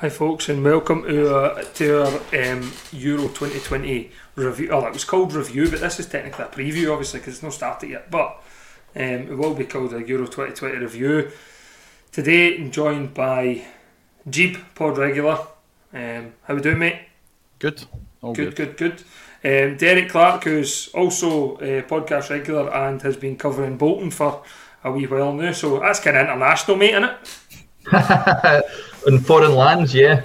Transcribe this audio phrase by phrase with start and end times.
[0.00, 4.68] Hi, folks, and welcome to, uh, to our um, Euro 2020 review.
[4.70, 7.52] Oh, it was called review, but this is technically a preview, obviously, because it's not
[7.52, 8.08] started yet.
[8.08, 8.40] But
[8.94, 11.32] um, it will be called a Euro 2020 review.
[12.12, 13.64] Today, I'm joined by
[14.30, 15.40] Geeb, pod regular.
[15.92, 17.00] Um, how we doing, mate?
[17.58, 17.84] Good.
[18.22, 19.02] All good, good, good.
[19.42, 24.44] Um, Derek Clark, who's also a podcast regular and has been covering Bolton for
[24.84, 25.50] a wee while now.
[25.50, 27.10] So that's kind of international, mate, isn't
[27.90, 28.64] it?
[29.06, 30.22] in foreign lands, yeah.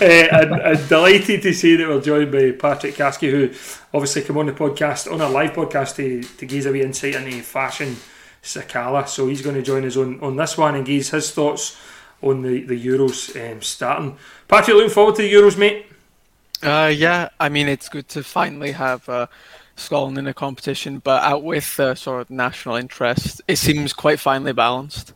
[0.00, 3.50] uh, and, and delighted to see that we're joined by Patrick Caskie, who
[3.94, 7.14] obviously came on the podcast, on a live podcast, to, to gaze a wee insight
[7.14, 7.96] into Fashion
[8.42, 9.06] Sakala.
[9.08, 11.78] So he's going to join us on, on this one and gaze his thoughts
[12.22, 14.16] on the, the Euros um, starting.
[14.48, 15.86] Patrick, looking forward to the Euros, mate?
[16.62, 19.26] Uh, yeah, I mean, it's good to finally have uh,
[19.76, 24.18] Scotland in a competition, but out with uh, sort of national interest, it seems quite
[24.18, 25.12] finely balanced.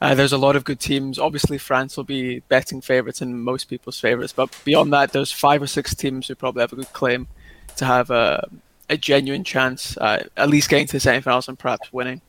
[0.00, 1.18] Uh, there's a lot of good teams.
[1.18, 5.62] Obviously, France will be betting favourites and most people's favourites, but beyond that, there's five
[5.62, 7.28] or six teams who probably have a good claim
[7.76, 8.48] to have a,
[8.88, 12.20] a genuine chance, uh, at least getting to the semi-finals and perhaps winning.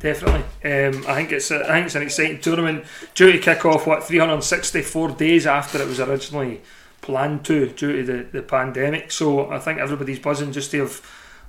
[0.00, 2.84] Definitely, um, I think it's a, I think it's an exciting tournament.
[3.14, 6.60] Due to kick off what 364 days after it was originally
[7.00, 9.10] planned to, due to the, the pandemic.
[9.10, 11.00] So I think everybody's buzzing just to have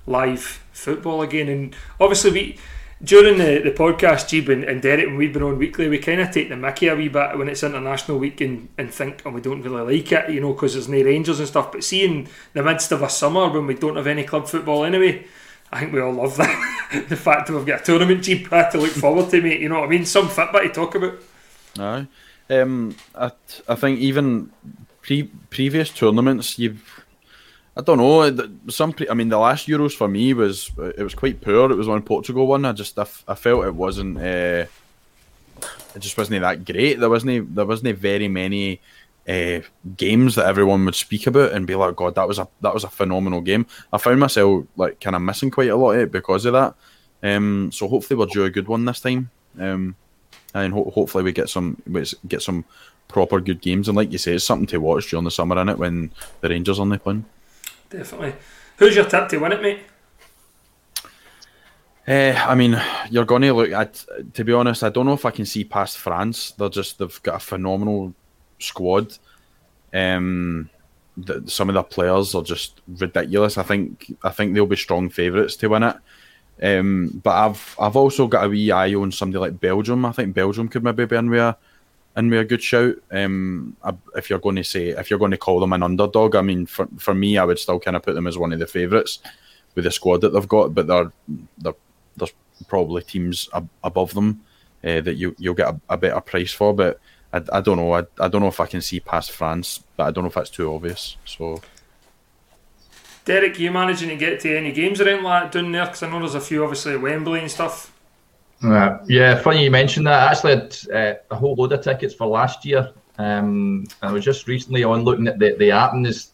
[0.05, 1.49] live football again.
[1.49, 2.57] And obviously, we
[3.03, 6.21] during the, the podcast, Geeb and, and Derek, when we've been on weekly, we kind
[6.21, 9.33] of take the mickey a wee bit when it's international week and, and think, and
[9.33, 11.71] oh, we don't really like it, you know, because there's no Rangers and stuff.
[11.71, 15.25] But seeing the midst of a summer when we don't have any club football anyway,
[15.71, 17.05] I think we all love that.
[17.09, 19.59] the fact that we've got a tournament, Geeb, to look forward to, mate.
[19.59, 20.05] You know what I mean?
[20.05, 21.15] Some fitbit to talk about.
[21.77, 22.07] No.
[22.49, 23.31] Um, I,
[23.67, 24.51] I think even
[25.01, 27.02] pre- previous tournaments, you've
[27.75, 28.49] I don't know.
[28.69, 31.71] Some, pre- I mean, the last Euros for me was it was quite poor.
[31.71, 32.65] It was when Portugal one.
[32.65, 34.17] I just I, felt it wasn't.
[34.17, 34.65] Uh,
[35.95, 36.99] it just wasn't that great.
[36.99, 38.79] There wasn't there wasn't very many
[39.27, 39.61] uh,
[39.97, 42.83] games that everyone would speak about and be like, God, that was a that was
[42.83, 43.65] a phenomenal game.
[43.91, 46.75] I found myself like kind of missing quite a lot of it because of that.
[47.23, 49.31] Um, so hopefully we'll do a good one this time.
[49.59, 49.95] Um,
[50.53, 51.81] and ho- hopefully we get some
[52.27, 52.65] get some
[53.07, 53.87] proper good games.
[53.87, 56.11] And like you say, it's something to watch during the summer in it when
[56.41, 57.25] the Rangers only playing.
[57.93, 58.33] Definitely.
[58.77, 59.79] Who's your tip to win it, mate?
[62.07, 62.81] Uh, I mean,
[63.11, 64.03] you're going to look at.
[64.33, 66.51] To be honest, I don't know if I can see past France.
[66.51, 68.15] They're just they've got a phenomenal
[68.59, 69.15] squad.
[69.93, 70.71] Um,
[71.15, 73.59] the, some of the players are just ridiculous.
[73.59, 75.95] I think I think they'll be strong favourites to win it.
[76.61, 80.03] Um, but I've I've also got a wee eye on somebody like Belgium.
[80.03, 81.55] I think Belgium could maybe be in with
[82.15, 82.95] in with a good shout.
[83.11, 83.75] Um,
[84.15, 86.65] if you're going to say if you're going to call them an underdog, I mean,
[86.65, 89.19] for for me, I would still kind of put them as one of the favourites
[89.75, 90.73] with the squad that they've got.
[90.73, 91.11] But they're,
[91.57, 91.73] they're
[92.17, 92.33] there's
[92.67, 94.41] probably teams ab- above them
[94.83, 96.73] uh, that you you'll get a, a, better price for.
[96.73, 96.99] But
[97.31, 97.93] I, I don't know.
[97.93, 100.35] I, I don't know if I can see past France, but I don't know if
[100.35, 101.17] that's too obvious.
[101.25, 101.61] So.
[103.25, 105.85] Derek, you managing to get to any games around like down there?
[105.85, 107.92] Because I know there's a few, obviously, Wembley and stuff.
[108.63, 110.27] Uh, yeah, funny you mentioned that.
[110.27, 112.93] I actually had uh, a whole load of tickets for last year.
[113.17, 116.31] Um, I was just recently on looking at the, the app, and there's,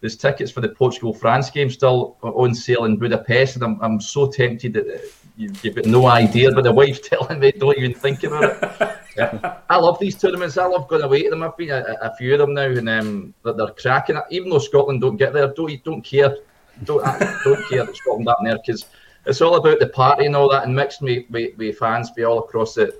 [0.00, 3.56] there's tickets for the Portugal France game still on sale in Budapest.
[3.56, 7.40] And I'm, I'm so tempted that you've, you've got no idea, but the wife's telling
[7.40, 8.98] me don't even think about it.
[9.16, 9.58] yeah.
[9.68, 10.58] I love these tournaments.
[10.58, 11.42] I love going away to them.
[11.42, 14.20] I've been a, a few of them now, and um, they're cracking.
[14.30, 16.36] Even though Scotland don't get there, don't don't care.
[16.84, 17.04] Don't
[17.44, 18.86] don't care that Scotland aren't there because
[19.26, 22.24] it's all about the party and all that, and mixed with, with, with fans be
[22.24, 22.96] all across the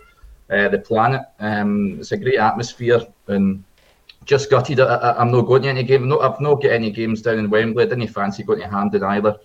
[0.50, 1.22] uh, the planet.
[1.40, 3.64] Um, it's a great atmosphere, and
[4.24, 4.80] just gutted.
[4.80, 6.08] I, am not going to any game.
[6.08, 7.84] No, I've not got any games down in Wembley.
[7.84, 9.36] I didn't fancy going to Hampden either.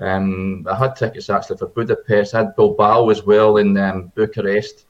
[0.00, 2.34] Um, I had tickets actually for Budapest.
[2.34, 4.86] I had Bilbao as well in um, Bucharest.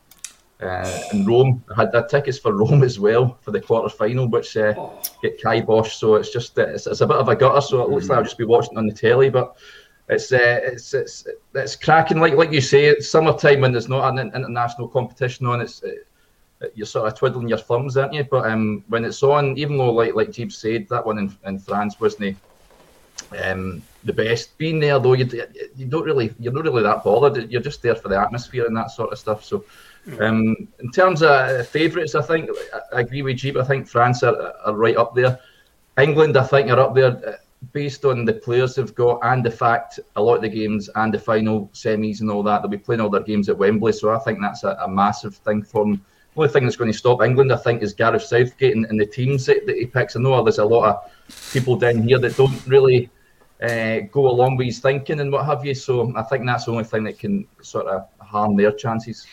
[0.61, 4.29] Uh, in Rome, I had that tickets for Rome as well for the quarter final,
[4.29, 5.03] which uh, oh.
[5.21, 5.99] get kiboshed.
[5.99, 7.61] So it's just it's, it's, a bit of a gutter.
[7.61, 9.57] So it looks like I'll just be watching on the telly, but
[10.09, 12.85] it's uh, it's it's it's cracking like like you say.
[12.87, 15.61] It's summertime when there's not an international competition on.
[15.63, 16.07] It's it,
[16.75, 18.25] you're sort of twiddling your thumbs, aren't you?
[18.25, 21.59] But um, when it's on, even though like like Jeeves said, that one in, in
[21.59, 22.37] France wasn't
[23.43, 24.57] um, the best.
[24.59, 25.27] Being there though, you
[25.75, 27.51] you don't really you're not really that bothered.
[27.51, 29.45] You're just there for the atmosphere and that sort of stuff.
[29.45, 29.65] So.
[30.21, 32.51] Um, in terms of favourites, I think
[32.93, 33.59] I agree with Geeb.
[33.59, 35.41] I think France are, are right up there.
[35.99, 37.39] England, I think, are up there
[37.73, 41.13] based on the players they've got and the fact a lot of the games and
[41.13, 43.93] the final semis and all that, they'll be playing all their games at Wembley.
[43.93, 46.05] So I think that's a, a massive thing for them.
[46.35, 48.99] The only thing that's going to stop England, I think, is Gareth Southgate and, and
[48.99, 50.17] the teams that, that, he picks.
[50.17, 53.09] I know there's a lot of people down here that don't really
[53.63, 55.75] uh, go along with his thinking and what have you.
[55.75, 59.27] So I think that's the only thing that can sort of harm their chances.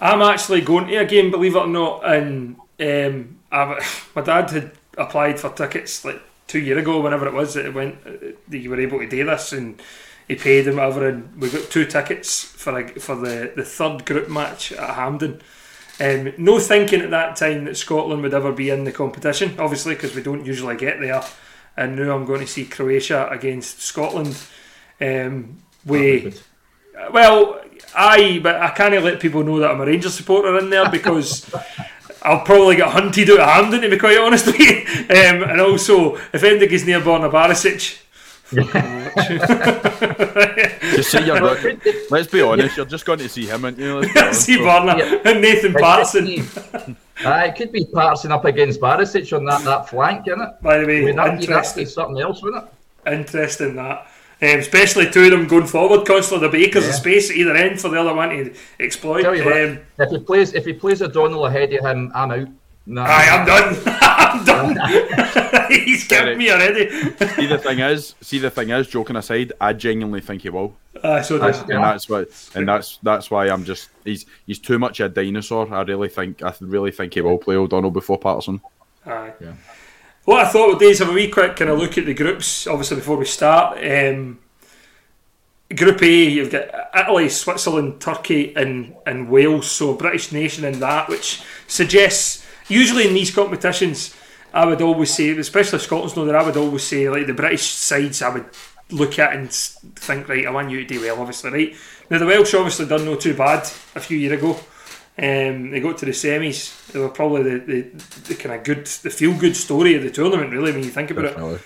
[0.00, 4.72] I'm actually going to a game, believe it or not, and um, my dad had
[4.98, 6.20] applied for tickets like
[6.50, 9.24] two year ago, whenever it was, that it went that you were able to do
[9.24, 9.80] this, and
[10.26, 14.04] he paid and whatever, and we got two tickets for a, for the, the third
[14.04, 15.40] group match at Hampden.
[16.00, 19.94] Um, no thinking at that time that Scotland would ever be in the competition, obviously,
[19.94, 21.22] because we don't usually get there.
[21.76, 24.36] And now I'm going to see Croatia against Scotland.
[25.00, 26.32] Um, we,
[27.12, 27.60] well,
[27.94, 31.52] I, but I can't let people know that I'm a Rangers supporter in there because
[32.22, 34.86] I'll probably get hunted out of Hampden to be quite honest with you.
[35.10, 38.00] Um, and also, if anything is near Borna Barisic.
[40.94, 41.58] just say you're not.
[42.10, 44.02] Let's be honest, you're just going to see him, and you know.
[44.32, 45.30] see Borna yeah.
[45.30, 46.46] and Nathan Patterson.
[47.24, 50.50] Uh, it could be Patterson up against Barisic on that, that flank, isn't it?
[50.62, 51.86] By the way, I mean, that, interesting.
[51.86, 53.12] something else, wouldn't it?
[53.12, 54.09] Interesting that.
[54.42, 56.48] Um, especially two of them going forward constantly.
[56.48, 56.90] The bakers yeah.
[56.90, 59.26] of space at either end for the other one to exploit.
[59.26, 62.48] Um, what, if he plays, if he plays O'Donnell ahead of him, I'm out.
[62.86, 63.82] No, Aye, I'm done.
[64.00, 65.70] I'm done.
[65.70, 66.90] He's killed me already.
[66.90, 70.74] see the thing is, see the thing is, joking aside, I genuinely think he will.
[71.02, 74.78] Uh, so that's, and that's what, and that's that's why I'm just he's he's too
[74.78, 75.72] much a dinosaur.
[75.72, 78.60] I really think I really think he will play O'Donnell before Patterson.
[79.06, 79.32] Aye.
[79.40, 79.52] Yeah.
[80.30, 82.14] What I thought would do is have a wee quick kind of look at the
[82.14, 83.78] groups, obviously, before we start.
[83.84, 84.38] Um,
[85.74, 89.68] Group A, you've got Italy, Switzerland, Turkey, and, and Wales.
[89.68, 94.14] So, British nation in that, which suggests, usually in these competitions,
[94.54, 97.64] I would always say, especially Scotland's know that I would always say, like the British
[97.64, 98.46] sides, I would
[98.92, 101.76] look at and think, right, I want you to do well, obviously, right?
[102.08, 103.62] Now, the Welsh obviously done no too bad
[103.96, 104.60] a few years ago.
[105.18, 106.92] Um, they got to the semis.
[106.92, 107.82] They were probably the, the,
[108.28, 111.10] the kind of good, the feel good story of the tournament, really, when you think
[111.10, 111.58] about Definitely.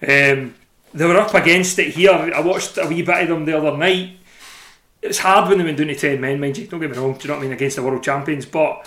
[0.00, 0.38] it.
[0.38, 0.54] Um,
[0.94, 2.12] they were up against it here.
[2.12, 4.18] I watched a wee bit of them the other night.
[5.02, 7.14] It's hard when they went down to 10 men, mind you, don't get me wrong,
[7.14, 8.86] do you know what I mean, against the world champions, but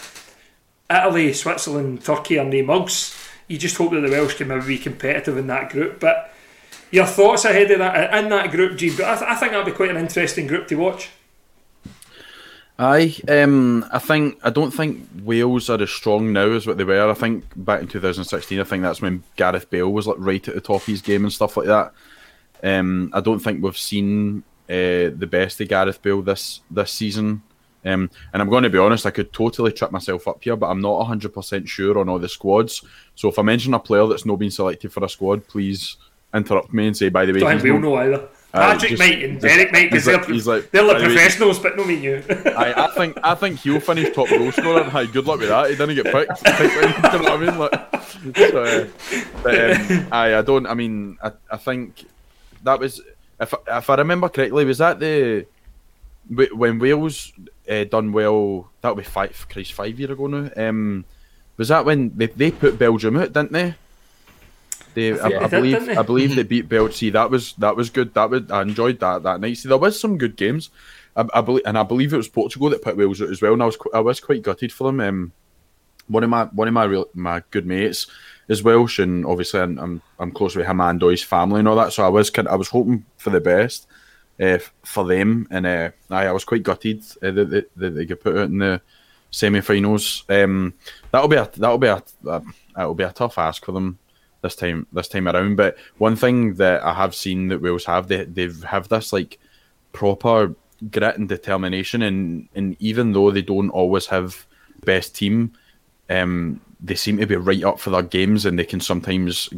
[0.89, 3.15] Italy, Switzerland, Turkey are no mugs.
[3.47, 5.99] You just hope that the Welsh can maybe be competitive in that group.
[5.99, 6.33] But
[6.89, 8.91] your thoughts ahead of that in that group, G?
[8.91, 11.09] I, th- I think that'll be quite an interesting group to watch.
[12.77, 16.83] Aye, um, I think I don't think Wales are as strong now as what they
[16.83, 17.09] were.
[17.09, 20.55] I think back in 2016, I think that's when Gareth Bale was like right at
[20.55, 21.93] the top of his game and stuff like that.
[22.63, 27.43] Um, I don't think we've seen uh, the best of Gareth Bale this this season.
[27.85, 30.67] Um, and I'm going to be honest, I could totally trip myself up here, but
[30.67, 32.83] I'm not 100% sure on all the squads.
[33.13, 35.97] So if I mention a player that's not been selected for a squad, please
[36.33, 38.27] interrupt me and say, by the way, don't we'll know either.
[38.55, 41.85] Patrick just, might and Derek might because they're, like, like, they're like professionals, but no
[41.85, 42.23] me you.
[42.29, 44.83] I, I think I think he'll finish top goal scorer.
[44.83, 45.69] Hi, good luck with that.
[45.69, 46.47] He didn't get picked.
[46.47, 47.57] you know what I mean?
[47.59, 47.95] Like,
[48.35, 48.87] so, uh,
[49.43, 50.67] but, um, I I don't.
[50.67, 52.05] I mean, I, I think
[52.63, 53.01] that was
[53.39, 55.45] if if I remember correctly, was that the
[56.29, 57.33] when Wales
[57.69, 58.69] uh, done well?
[58.81, 59.47] That would be five.
[59.49, 60.49] Christ, five year ago now.
[60.55, 61.05] Um,
[61.57, 63.75] was that when they, they put Belgium out, didn't they?
[64.95, 66.93] They, I, I, I believe, I believe they beat.
[66.93, 68.13] See, that was that was good.
[68.13, 69.57] That was I enjoyed that that night.
[69.57, 70.69] See, there was some good games.
[71.15, 73.53] I, I believe, and I believe it was Portugal that put Wales out as well.
[73.53, 74.99] And I was I was quite gutted for them.
[75.01, 75.33] Um,
[76.07, 78.07] one of my one of my real my good mates
[78.47, 81.75] is Welsh, and obviously I'm I'm, I'm close with him and his family and all
[81.75, 81.93] that.
[81.93, 83.87] So I was kind of, I was hoping for the best
[84.39, 88.21] uh, for them, and uh, I, I was quite gutted uh, that, that, they get
[88.21, 88.81] put out in the
[89.31, 90.23] semi-finals.
[90.29, 90.73] Um,
[91.11, 92.41] that'll be a that'll be a, a
[92.75, 93.99] that'll be a tough ask for them
[94.45, 95.55] this time this time around.
[95.55, 99.39] But one thing that I have seen that Wales have they they have this like
[99.91, 100.53] proper
[100.91, 104.45] grit and determination, and and even though they don't always have
[104.85, 105.53] best team,
[106.09, 109.49] um, they seem to be right up for their games, and they can sometimes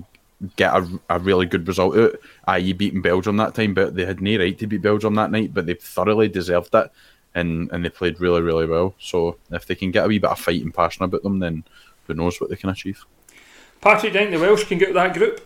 [0.56, 2.16] get a, a really good result out,
[2.48, 2.74] i.e.
[2.74, 5.66] beating Belgium that time, but they had no right to beat Belgium that night, but
[5.66, 6.92] they thoroughly deserved it
[7.34, 8.94] and, and they played really, really well.
[9.00, 11.64] So if they can get a wee bit of fight and passion about them, then
[12.06, 13.04] who knows what they can achieve.
[13.82, 15.44] Patrick, do you think the Welsh can get that group?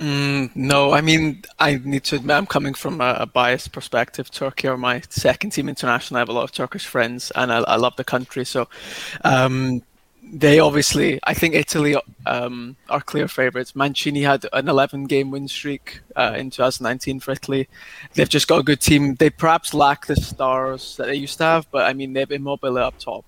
[0.00, 4.28] Mm, no, I mean, I need to admit, I'm coming from a, a, biased perspective.
[4.28, 6.16] Turkey are my second team international.
[6.16, 8.44] I have a lot of Turkish friends, and I, I love the country.
[8.44, 8.68] So,
[9.22, 9.82] um,
[10.32, 11.96] they obviously, I think Italy
[12.26, 13.76] um, are clear favourites.
[13.76, 17.68] Mancini had an 11 game win streak uh, in 2019 for Italy.
[18.14, 19.14] They've just got a good team.
[19.14, 22.32] They perhaps lack the stars that they used to have, but I mean, they have
[22.32, 23.24] Immobile up top,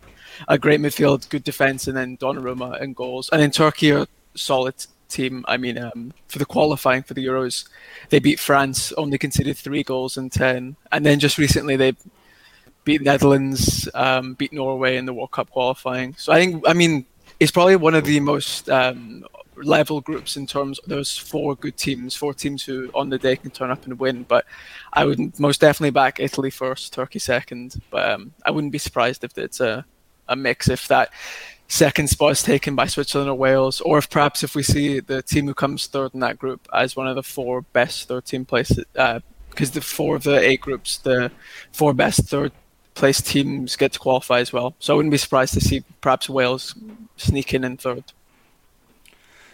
[0.49, 3.29] a great midfield, good defence, and then Donnarumma and goals.
[3.33, 4.75] And in Turkey, a solid
[5.09, 5.45] team.
[5.49, 7.69] I mean, um, for the qualifying for the Euros,
[8.11, 10.77] they beat France, only conceded three goals in 10.
[10.93, 11.95] And then just recently, they
[12.85, 16.15] beat Netherlands, um, beat Norway in the World Cup qualifying.
[16.17, 17.07] So I think, I mean,
[17.41, 19.25] it's probably one of the most um,
[19.57, 20.81] level groups in terms.
[20.87, 24.23] There's four good teams, four teams who on the day can turn up and win.
[24.23, 24.47] But
[24.93, 27.81] I would most definitely back Italy first, Turkey second.
[27.91, 29.85] But um, I wouldn't be surprised if it's a,
[30.29, 31.11] a mix if that
[31.69, 35.23] second spot is taken by Switzerland or Wales, or if perhaps if we see the
[35.23, 38.45] team who comes third in that group as one of the four best third team
[38.45, 38.85] places.
[38.93, 41.31] because uh, the four of the eight groups, the
[41.73, 42.53] four best third
[42.95, 44.75] place teams get to qualify as well.
[44.79, 46.75] So I wouldn't be surprised to see perhaps Wales
[47.17, 48.05] sneak in in third.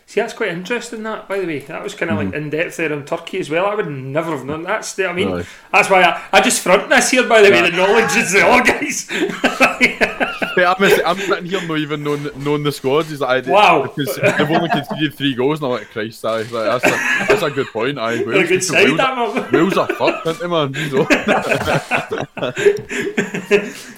[0.07, 1.03] See, that's quite interesting.
[1.05, 2.27] That, by the way, that was kind of mm.
[2.27, 3.65] like in depth there on Turkey as well.
[3.65, 4.65] I would never have known.
[4.65, 5.45] That's the, I mean, no.
[5.73, 7.27] that's why I, I just front this here.
[7.27, 8.59] By the way, the knowledge is the all
[10.57, 11.01] guys.
[11.01, 13.11] I'm, I'm sitting here not even knowing, knowing the squads.
[13.11, 16.51] He's like, wow, because they've only conceded three goals, and I'm like, Christ, I, like,
[16.51, 16.91] that's, a,
[17.29, 17.99] that's a good point.
[17.99, 20.73] I er Wales, good side, Wales, that, Wales are fucked, aren't they, man?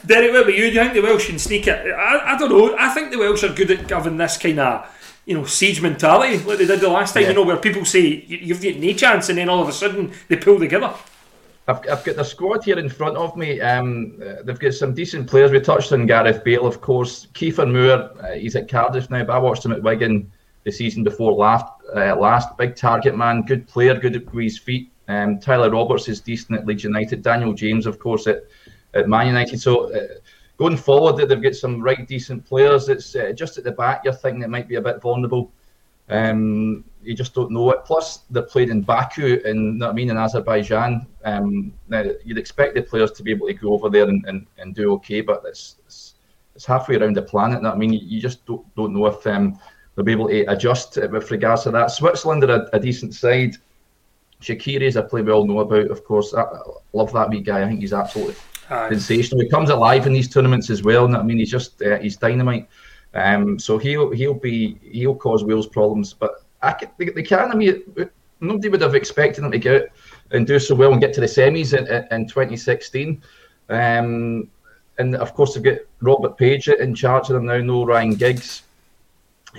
[0.06, 0.70] Derek, what about you?
[0.70, 1.92] Do you think the Welsh can sneak it?
[1.92, 2.76] I, I don't know.
[2.78, 4.90] I think the Welsh are good at giving this kind of
[5.26, 7.30] you know, siege mentality like they did the last time, yeah.
[7.30, 10.12] you know, where people say you've got no chance and then all of a sudden
[10.28, 10.92] they pull together.
[11.66, 13.60] I've, I've got the squad here in front of me.
[13.60, 15.50] Um, uh, they've got some decent players.
[15.50, 17.28] We touched on Gareth Bale, of course.
[17.32, 20.30] Kiefer Moore, uh, he's at Cardiff now, but I watched him at Wigan
[20.64, 21.66] the season before last.
[21.94, 24.90] Uh, last big target man, good player, good at his feet.
[25.08, 27.22] Um, Tyler Roberts is decent at Leeds United.
[27.22, 28.44] Daniel James, of course, at,
[28.94, 29.60] at Man United.
[29.60, 30.06] So uh,
[30.58, 32.88] going forward, they've got some right decent players.
[32.88, 35.50] It's uh, just at the back you're thinking it might be a bit vulnerable.
[36.08, 37.84] Um, you just don't know it.
[37.84, 41.06] Plus, they played in Baku in, I mean, in Azerbaijan.
[41.24, 44.46] Um, now, you'd expect the players to be able to go over there and, and,
[44.58, 46.14] and do okay, but it's, it's,
[46.54, 47.64] it's halfway around the planet.
[47.64, 49.58] I mean, you just don't, don't know if um,
[49.94, 51.90] they'll be able to adjust with regards to that.
[51.90, 53.56] Switzerland are a, a decent side.
[54.40, 56.34] Shaqiri is a player we all know about, of course.
[56.34, 56.44] I
[56.92, 57.62] love that wee guy.
[57.62, 58.34] I think he's absolutely
[58.68, 58.90] Aye.
[58.90, 59.40] sensational.
[59.40, 61.14] He comes alive in these tournaments as well.
[61.14, 62.68] I mean, he's just uh, he's dynamite.
[63.14, 67.50] Um, so he'll he'll be he'll cause Wales problems, but I they can.
[67.50, 67.82] I mean,
[68.40, 69.92] nobody would have expected them to get
[70.30, 73.22] and do so well and get to the semis in, in 2016.
[73.68, 74.48] Um,
[74.98, 77.58] and of course, they've got Robert Page in charge of them now.
[77.58, 78.62] No Ryan Giggs.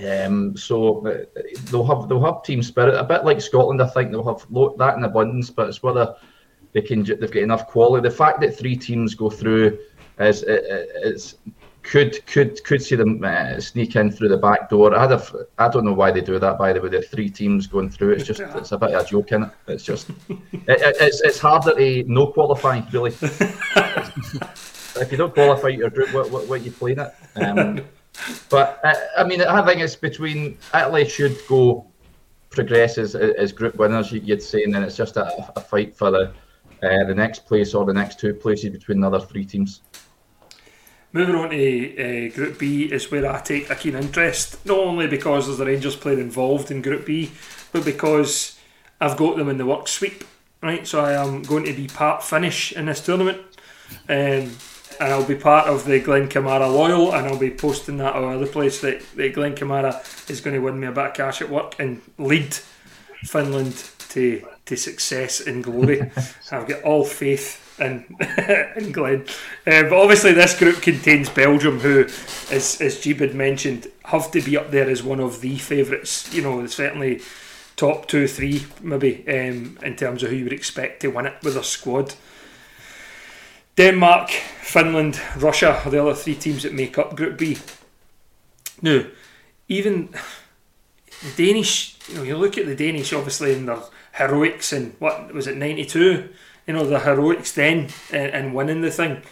[0.06, 1.24] Um, so uh,
[1.70, 3.80] they'll have they'll have team spirit, a bit like Scotland.
[3.80, 4.46] I think they'll have
[4.78, 6.14] that in abundance, but it's whether
[6.72, 8.06] they can they've got enough quality.
[8.06, 9.78] The fact that three teams go through
[10.18, 11.36] is is
[11.86, 14.94] could could could see them uh, sneak in through the back door.
[14.94, 15.06] I
[15.58, 16.58] I don't know why they do that.
[16.58, 18.12] By the way, the three teams going through.
[18.12, 19.50] It's just it's a bit of a joke in it.
[19.68, 23.12] It's just it, it's it's harder to no qualify really.
[23.20, 27.14] if you don't qualify your group, what what, what you playing at?
[27.36, 27.82] Um,
[28.48, 31.86] but uh, I mean, I think it's between Italy should go
[32.50, 36.10] progress as, as group winners, you'd say, and then it's just a, a fight for
[36.10, 36.32] the
[36.82, 39.82] uh, the next place or the next two places between the other three teams.
[41.12, 45.06] Moving on to uh, Group B is where I take a keen interest, not only
[45.06, 47.30] because there's the Rangers player involved in Group B,
[47.72, 48.58] but because
[49.00, 50.24] I've got them in the work sweep,
[50.62, 50.86] right?
[50.86, 53.38] So I am going to be part Finnish in this tournament.
[54.08, 54.50] Um,
[54.98, 58.24] and I'll be part of the Glenn Kamara loyal, and I'll be posting that all
[58.24, 61.14] over the place that, that Glenn Kamara is going to win me a bit of
[61.14, 62.54] cash at work and lead
[63.24, 66.10] Finland to to success and glory.
[66.50, 68.04] I've got all faith in,
[68.76, 69.24] in Glenn.
[69.66, 72.04] Uh, but obviously, this group contains Belgium, who,
[72.50, 76.32] as, as Geeb had mentioned, have to be up there as one of the favourites.
[76.32, 77.22] You know, certainly
[77.76, 81.34] top two, three, maybe, um, in terms of who you would expect to win it
[81.42, 82.14] with a squad.
[83.76, 87.58] Denmark, Finland, Russia are the other three teams that make up Group B.
[88.80, 89.04] Now,
[89.68, 90.14] even
[91.22, 93.80] the Danish, you know, you look at the Danish, obviously, in their
[94.12, 96.30] heroics and what was it, 92?
[96.66, 99.22] You know, the heroics then and, winning the thing.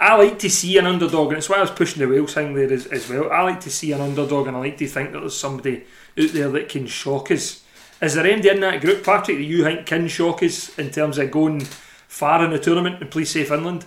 [0.00, 2.54] I like to see an underdog, and it's why I was pushing the Wales thing
[2.54, 3.30] there as, as well.
[3.30, 5.84] I like to see an underdog, and I like to think that there's somebody
[6.18, 7.62] out there that can shock us.
[8.02, 11.18] Is there anybody in that group, Patrick, that you think can shock us in terms
[11.18, 11.60] of going
[12.08, 13.84] far in the tournament and please say Finland?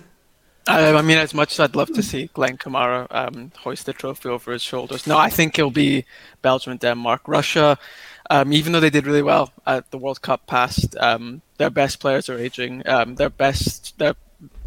[0.68, 3.94] Uh, I mean, as much as I'd love to see Glenn Kamara um, hoist the
[3.94, 6.04] trophy over his shoulders, no, I think it'll be
[6.42, 7.22] Belgium Denmark.
[7.28, 7.78] Russia,
[8.30, 12.00] um, even though they did really well at the World Cup past, um, their best
[12.00, 12.88] players are aging.
[12.88, 14.16] Um, their best, their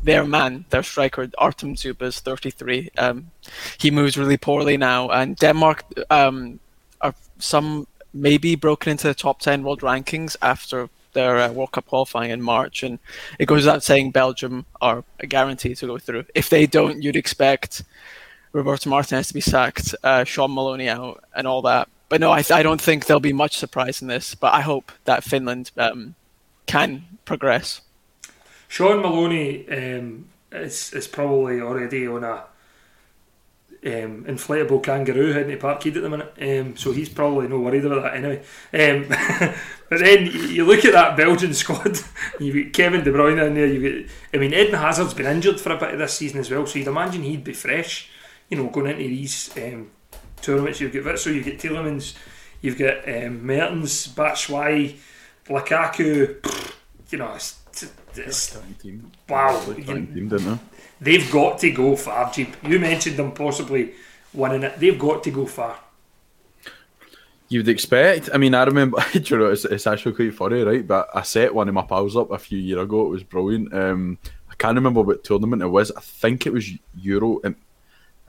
[0.02, 2.90] their man, their striker Artem Dzyuba is 33.
[2.96, 3.30] Um,
[3.78, 6.58] he moves really poorly now, and Denmark um,
[7.00, 11.86] are some maybe broken into the top 10 world rankings after their uh, World Cup
[11.86, 12.98] qualifying in March, and
[13.38, 16.24] it goes without saying Belgium are a guarantee to go through.
[16.34, 17.82] If they don't, you'd expect
[18.52, 21.88] Roberto Martinez to be sacked, uh, Shaun Maloney out, and all that.
[22.10, 24.34] But no, I, I, don't think there'll be much surprise in this.
[24.34, 26.16] But I hope that Finland um,
[26.66, 27.80] can progress.
[28.68, 32.44] Shaun Maloney um, is is probably already on a
[33.86, 37.84] um, inflatable kangaroo heading to Parkhead at the minute, um, so he's probably no worried
[37.84, 38.42] about that anyway.
[38.74, 39.08] Um,
[39.88, 41.98] but then you look at that Belgian squad,
[42.38, 43.66] you've got Kevin De Bruyne in there.
[43.66, 46.50] You got, I mean, Eden Hazard's been injured for a bit of this season as
[46.50, 48.10] well, so you'd imagine he'd be fresh,
[48.50, 49.90] you know, going into these um,
[50.42, 50.80] tournaments.
[50.80, 52.14] You've got so you've got Tielemans,
[52.60, 54.98] you've got um, Mertens, Batshuayi,
[55.46, 56.36] Lukaku.
[57.10, 57.58] You know, it's,
[58.14, 58.58] it's,
[59.28, 59.64] wow.
[59.76, 60.58] You,
[61.00, 62.54] they've got to go far, Geeb.
[62.68, 63.94] You mentioned them possibly
[64.32, 64.78] winning it.
[64.78, 65.78] They've got to go far.
[67.48, 68.30] You'd expect.
[68.32, 68.98] I mean, I remember.
[69.12, 70.86] you know, it's, it's actually quite funny, right?
[70.86, 73.06] But I set one of my pals up a few years ago.
[73.06, 73.74] It was brilliant.
[73.74, 75.90] Um, I can't remember what tournament it was.
[75.90, 77.40] I think it was Euro.
[77.40, 77.56] It,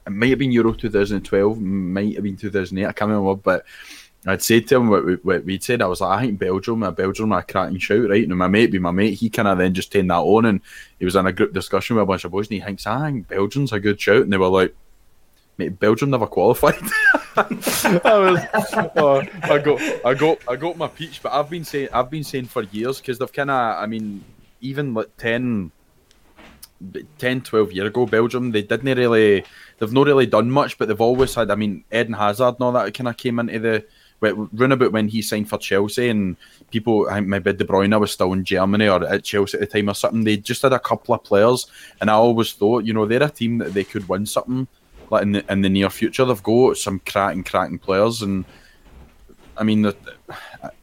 [0.06, 1.60] it might have been Euro 2012.
[1.60, 2.86] Might have been 2008.
[2.86, 3.36] I can't remember.
[3.36, 3.66] But
[4.26, 5.82] I'd said to him what, what we'd said.
[5.82, 8.24] I was like, I think Belgium, a Belgium, a cracking shout, right?
[8.24, 10.62] And my mate, be my mate, he kind of then just turned that on, and
[11.00, 13.12] he was in a group discussion with a bunch of boys, and he thinks, I
[13.12, 14.76] think Belgium's a good shout, and they were like,
[15.58, 16.76] mate, Belgium never qualified.
[17.36, 21.90] I was, uh, I got, I got, I got my peach, but I've been saying,
[21.92, 24.24] I've been saying for years because they've kind of, I mean,
[24.60, 25.72] even like 10,
[27.18, 29.46] 10, 12 years ago, Belgium, they didn't really,
[29.82, 32.72] they've not really done much, but they've always had, I mean, Eden Hazard and all
[32.74, 33.84] that kind of came into the
[34.22, 36.38] run about when he signed for Chelsea and
[36.70, 39.65] people, I think maybe De Bruyne was still in Germany or at Chelsea at the
[39.65, 40.24] time or something.
[40.24, 41.65] They just had a couple of players,
[42.00, 44.67] and I always thought, you know, they're a team that they could win something
[45.10, 46.24] like in the in the near future.
[46.24, 48.46] They've got some cracking, cracking players, and
[49.58, 49.91] I mean,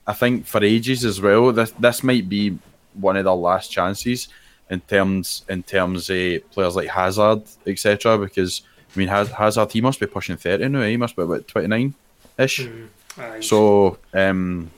[0.08, 2.58] I think for ages as well, this this might be
[2.94, 4.26] one of their last chances
[4.68, 8.18] in terms in terms of players like Hazard, etc.
[8.18, 8.62] Because
[8.94, 10.80] I mean, Hazard he must be pushing thirty now.
[10.80, 10.90] Eh?
[10.90, 11.94] He must be about twenty nine
[12.38, 12.60] ish.
[12.60, 12.88] Mm.
[13.18, 13.40] Aye.
[13.40, 14.70] So, um,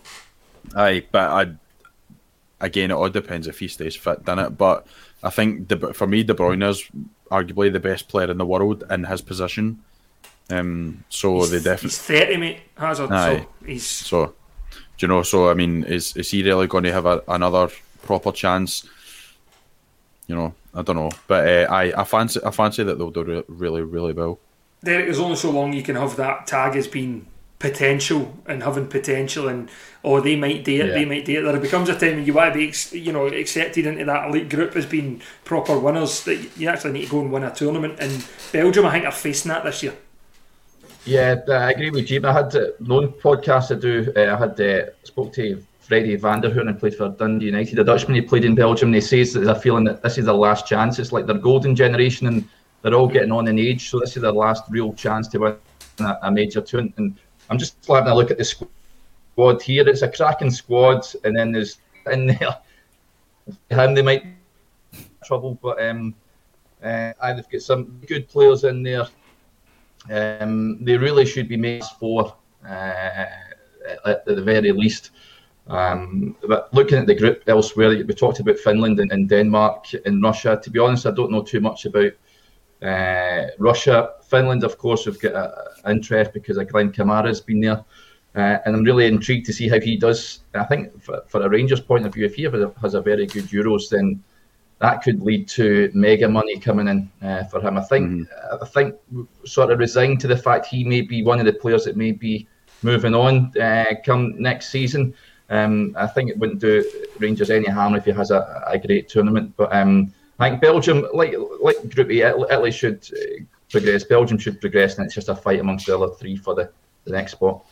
[0.75, 1.53] aye, but I
[2.61, 4.51] again, it all depends if he stays fit, doesn't it?
[4.59, 4.87] But
[5.23, 6.89] I think De, for me, De Bruyne is
[7.31, 9.83] arguably the best player in the world in his position.
[10.51, 12.61] Um, so he's, they definitely he's thirty, mate.
[12.77, 13.13] Hazard.
[13.13, 13.39] Aye.
[13.39, 14.27] So he's so.
[14.27, 15.23] Do you know?
[15.23, 17.69] So I mean, is is he really going to have a, another
[18.03, 18.89] proper chance?
[20.27, 23.45] You know, I don't know, but uh, I I fancy I fancy that they'll do
[23.49, 24.39] really really well.
[24.83, 27.27] There is only so long you can have that tag as being
[27.59, 29.69] potential and having potential and
[30.03, 30.93] oh they might do it yeah.
[30.95, 31.43] they might do it.
[31.43, 34.49] There becomes a time when you want to be you know accepted into that elite
[34.49, 37.99] group as being proper winners that you actually need to go and win a tournament.
[38.01, 39.95] And Belgium I think are facing that this year.
[41.05, 42.25] Yeah I agree with Jim.
[42.25, 46.69] I had uh, known podcasts to do uh, I had uh, spoke to Freddie Vanderhoorn
[46.69, 49.55] and played for Dundee United a Dutchman he played in Belgium he says there's a
[49.55, 52.49] feeling that this is their last chance it's like their golden generation and
[52.83, 55.57] they're all getting on in age so this is their last real chance to win
[56.01, 57.19] a, a major tournament and
[57.51, 59.87] I'm just having a look at the squad here.
[59.89, 61.79] It's a cracking squad, and then there's
[62.11, 62.57] in there
[63.71, 64.25] him they might
[65.25, 66.15] trouble, but um,
[66.83, 69.07] uh, they've got some good players in there.
[70.11, 73.27] Um, they really should be made for uh,
[74.07, 75.11] at the very least.
[75.71, 80.23] Um, but looking at the group elsewhere, we talked about Finland and, and, Denmark and
[80.23, 80.61] Russia.
[80.63, 82.13] To be honest, I don't know too much about
[82.83, 84.11] uh, Russia.
[84.29, 85.35] Finland, of course, we've got
[85.85, 87.85] an interest because of Glenn Kamara's been there.
[88.35, 90.41] Uh, and I'm really intrigued to see how he does.
[90.55, 92.43] I think for, for a Rangers point of view, if he
[92.81, 94.23] has a very good Euros, then
[94.81, 97.77] that could lead to mega money coming in uh, for him.
[97.77, 98.65] I think mm-hmm.
[98.65, 98.95] I think
[99.45, 102.13] sort of resigned to the fact he may be one of the players that may
[102.13, 102.49] be
[102.83, 105.15] moving on uh, come next season.
[105.51, 106.85] Um, I think it wouldn't do
[107.19, 109.53] Rangers any harm if he has a, a great tournament.
[109.57, 114.05] But um, I think Belgium, like like Group A, Italy should uh, progress.
[114.05, 116.71] Belgium should progress, and it's just a fight amongst the other three for the,
[117.05, 117.65] the next spot.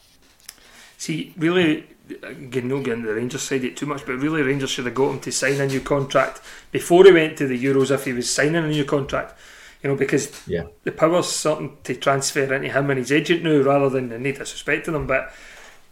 [0.98, 1.86] See, really,
[2.22, 5.12] again, no getting the Rangers side it too much, but really, Rangers should have got
[5.12, 6.40] him to sign a new contract
[6.72, 9.38] before he went to the Euros if he was signing a new contract.
[9.82, 10.64] You know, because yeah.
[10.82, 14.86] the power's something to transfer into him and his agent now rather than any disrespect
[14.86, 15.32] to But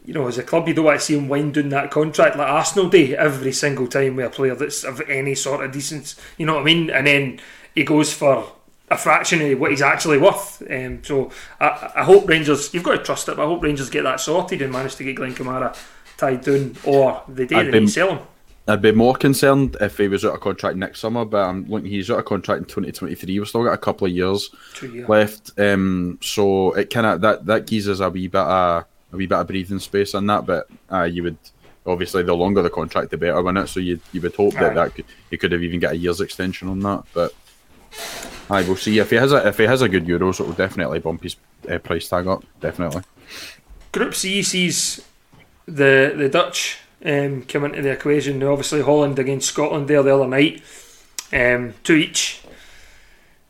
[0.07, 2.37] you know, as a club, you don't want to see him wind down that contract
[2.37, 6.15] like Arsenal do every single time with a player that's of any sort of decence.
[6.39, 6.91] You know what I mean?
[6.91, 7.41] And then
[7.75, 8.53] he goes for
[8.89, 10.63] a fraction of what he's actually worth.
[10.71, 13.91] Um, so I, I, hope Rangers, you've got to trust it, but I hope Rangers
[13.91, 15.77] get that sorted and manage to get Glenn Kamara
[16.17, 18.27] tied down, or the day they sell him.
[18.69, 21.89] I'd be more concerned if he was out of contract next summer, but I'm looking.
[21.89, 23.39] He's out of contract in 2023.
[23.39, 24.51] We've still got a couple of years
[25.07, 29.17] left, um, so it kind of that that gives us a wee bit of a
[29.17, 30.47] wee bit of breathing space on that.
[30.47, 31.39] But uh, you would
[31.87, 33.69] obviously the longer the contract, the better, wouldn't it?
[33.69, 36.21] So you you would hope that that could, you could have even get a year's
[36.21, 37.35] extension on that, but.
[38.49, 40.53] I will see if he has a if he has a good Euros, it will
[40.53, 41.37] definitely bump his
[41.69, 42.45] uh, price tag up.
[42.61, 43.03] Definitely.
[43.91, 45.05] Group C sees
[45.67, 48.43] the the Dutch um, come into the equation.
[48.43, 50.63] Obviously, Holland against Scotland there the other night,
[51.33, 52.43] um, two each.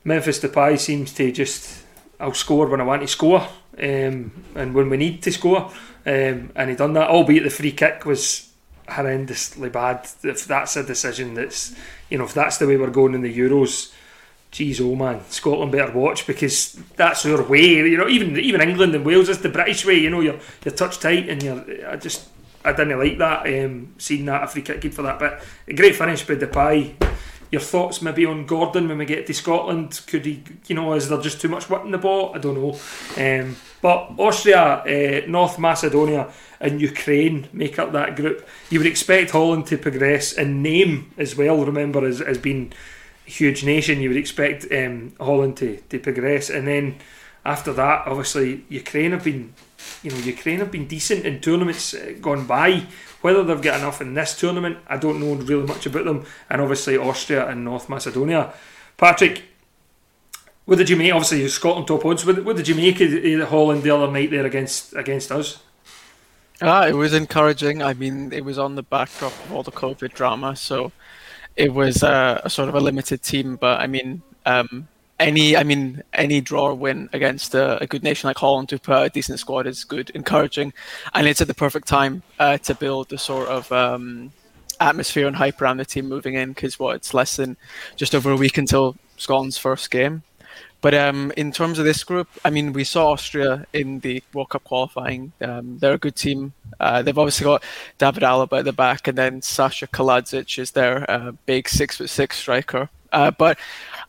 [0.04, 1.84] Memphis Depay seems to just
[2.18, 3.46] I'll score when I want to score,
[3.78, 5.70] um, and when we need to score,
[6.06, 7.08] um, and he done that.
[7.08, 8.50] Albeit the free kick was
[8.88, 10.08] horrendously bad.
[10.22, 11.74] If that's a decision that's
[12.08, 13.92] you know if that's the way we're going in the Euros
[14.56, 17.76] geez, oh man, Scotland better watch because that's our way.
[17.76, 19.98] You know, even even England and Wales is the British way.
[19.98, 21.64] You know, you're you're touch tight and you're.
[21.86, 22.28] I just
[22.64, 23.46] I didn't like that.
[23.46, 26.94] Um, seeing that a free kick for that, but a great finish by Depay.
[27.52, 30.00] Your thoughts maybe on Gordon when we get to Scotland?
[30.08, 32.34] Could he, you know, is there just too much whip in the ball?
[32.34, 32.72] I don't know.
[33.16, 36.26] Um, but Austria, uh, North Macedonia,
[36.58, 38.44] and Ukraine make up that group.
[38.68, 41.64] You would expect Holland to progress in name as well.
[41.64, 42.72] Remember, as as being
[43.28, 46.50] a huge nation, you would expect um, Holland to, to progress.
[46.50, 46.96] And then
[47.44, 49.54] after that, obviously, Ukraine have been,
[50.02, 52.70] you know, Ukraine have been decent in tournaments uh, gone by.
[53.20, 56.26] Whether they've got enough in this tournament, I don't know really much about them.
[56.50, 58.52] And obviously, Austria and North Macedonia.
[58.96, 59.44] Patrick,
[60.66, 61.12] what did you make?
[61.12, 62.26] Obviously, Scotland top odds.
[62.26, 65.60] What, what did you make of Holland the other night there against against us?
[66.60, 67.82] Ah, it was encouraging.
[67.82, 70.90] I mean, it was on the backdrop of all the COVID drama, so
[71.54, 75.62] it was a, a, sort of a limited team, but I mean, um, any I
[75.62, 79.08] mean any draw or win against a, a, good nation like Holland to put a
[79.08, 80.72] decent squad is good, encouraging,
[81.14, 84.32] and it's at the perfect time uh, to build the sort of um,
[84.80, 87.56] atmosphere and hype around the team moving in because what it's less than
[87.96, 90.22] just over a week until Scotland's first game.
[90.80, 94.50] But um, in terms of this group, I mean, we saw Austria in the World
[94.50, 95.32] Cup qualifying.
[95.40, 96.52] Um, they're a good team.
[96.78, 97.64] Uh, they've obviously got
[97.98, 102.10] David Alaba at the back, and then Sasha Kalajdzic is their uh, big six foot
[102.10, 102.88] six striker.
[103.12, 103.58] Uh, but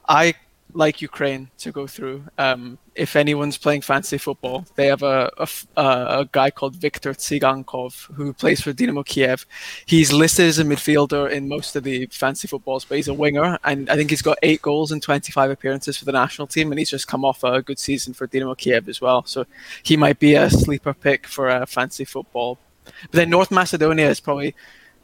[0.08, 0.36] I
[0.78, 2.24] like Ukraine to go through.
[2.38, 8.13] Um, if anyone's playing fantasy football, they have a, a, a, guy called Viktor Tsygankov
[8.13, 9.48] who plays for Dynamo Kiev.
[9.88, 13.58] He's listed as a midfielder in most of the fantasy footballs, but he's a winger,
[13.63, 16.78] and I think he's got eight goals and 25 appearances for the national team, and
[16.78, 19.26] he's just come off a good season for Dynamo Kiev as well.
[19.26, 19.46] So
[19.82, 22.60] he might be a sleeper pick for a fantasy football.
[22.84, 24.54] But then North Macedonia is probably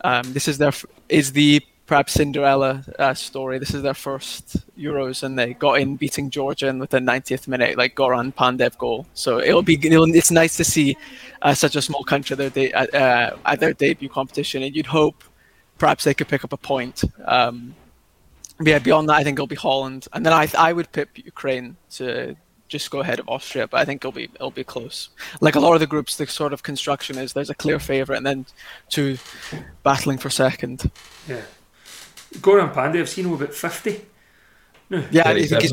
[0.03, 0.73] um, this is their
[1.09, 3.59] is the perhaps Cinderella uh, story.
[3.59, 7.47] This is their first Euros, and they got in beating Georgia in with the 90th
[7.47, 9.05] minute, like Goran Pandev goal.
[9.13, 10.97] So it'll be it'll, it's nice to see
[11.41, 15.23] uh, such a small country their de- uh, at their debut competition, and you'd hope
[15.77, 17.03] perhaps they could pick up a point.
[17.25, 17.75] Um,
[18.61, 21.75] yeah, beyond that, I think it'll be Holland, and then I I would pick Ukraine
[21.91, 22.35] to
[22.69, 25.09] just go ahead of Austria, but I think it'll be it'll be close.
[25.41, 28.17] Like a lot of the groups, the sort of construction is there's a clear favourite
[28.17, 28.45] and then
[28.89, 29.17] two
[29.83, 30.89] battling for second.
[31.27, 31.41] Yeah.
[32.39, 34.05] Goran Pandev, I've seen him about 50.
[34.89, 35.03] No.
[35.11, 35.71] Yeah, I think he's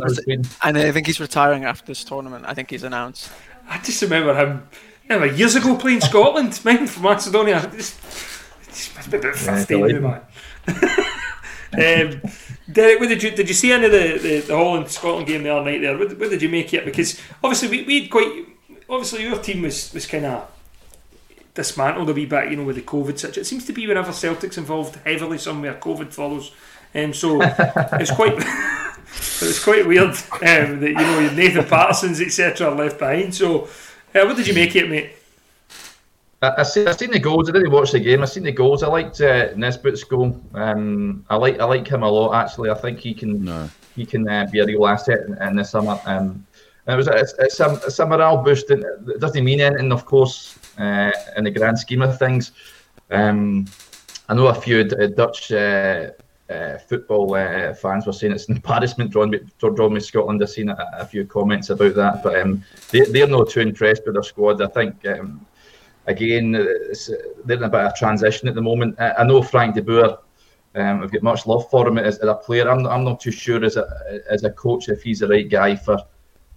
[0.63, 2.45] and I think he's retiring after this tournament.
[2.47, 3.31] I think he's announced.
[3.69, 4.67] I just remember him
[5.11, 7.69] Anyway, years ago playing Scotland, mine for Macedonia.
[7.75, 7.99] It's,
[8.63, 10.23] it's must be about fifteen yeah, now,
[11.75, 12.13] man.
[12.15, 12.23] um,
[12.71, 15.43] Derek, what did you did you see any of the, the, the Holland Scotland game
[15.43, 15.99] the other night there?
[15.99, 16.85] What, what did you make it?
[16.85, 18.47] Because obviously we we quite
[18.89, 20.49] obviously your team was was kind of
[21.55, 23.43] dismantled a wee bit, you know, with the COVID situation.
[23.43, 26.53] It seems to be whenever Celtic's involved heavily somewhere, COVID follows,
[26.95, 27.39] and um, so
[27.95, 28.37] it's quite.
[29.13, 32.69] it's quite weird um, that you know your Nathan Patterson's etc.
[32.69, 33.35] Are left behind.
[33.35, 35.13] So, uh, what did you make it, mate?
[36.43, 37.49] I, I see, I seen the goals.
[37.49, 38.23] I didn't watch the game.
[38.23, 38.83] I've seen the goals.
[38.83, 40.41] I liked uh, Nisbet's goal.
[40.55, 42.35] Um, I like I like him a lot.
[42.35, 43.69] Actually, I think he can no.
[43.97, 46.01] he can uh, be a real asset in, in the summer.
[46.05, 46.47] Um,
[46.87, 48.71] it was it's, it's, a, it's a morale boost.
[48.71, 52.53] It doesn't mean anything, of course, uh, in the grand scheme of things.
[53.11, 53.67] Um,
[54.29, 56.11] I know a few Dutch uh,
[56.49, 57.35] uh, football
[57.75, 60.43] fans were saying it's an embarrassment drawing me, drawing me Scotland.
[60.43, 64.03] I've seen a, a, few comments about that, but um, they, they're not too impressed
[64.07, 64.63] with their squad.
[64.63, 65.47] I think um,
[66.07, 69.01] again, they're in a bit of transition at the moment.
[69.01, 70.19] I, know Frank de Boer.
[70.77, 72.71] Um, I've got much love for him as, as a player.
[72.71, 75.75] I'm, I'm not too sure as a as a coach if he's the right guy
[75.75, 75.99] for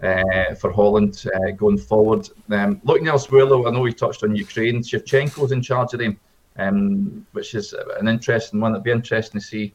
[0.03, 2.29] uh, for Holland uh, going forward.
[2.51, 4.81] Um, looking elsewhere, though, I know we touched on Ukraine.
[4.81, 6.19] Shevchenko's in charge of them,
[6.57, 8.73] um, which is an interesting one.
[8.73, 9.73] It'd be interesting to see.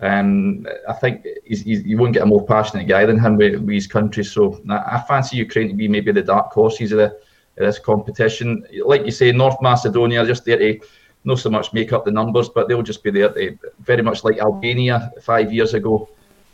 [0.00, 3.56] Um, I think he's, he's, you won't get a more passionate guy than him with,
[3.56, 4.24] with his country.
[4.24, 7.18] So I, I fancy Ukraine to be maybe the dark horses of the
[7.56, 8.64] this competition.
[8.84, 10.78] Like you say, North Macedonia just there to
[11.24, 14.22] not so much make up the numbers, but they'll just be there to very much
[14.24, 16.08] like Albania five years ago.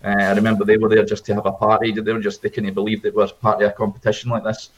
[0.05, 1.93] Uh, I remember they were there just to have a party.
[1.93, 4.71] They were just they couldn't believe they were part of a competition like this.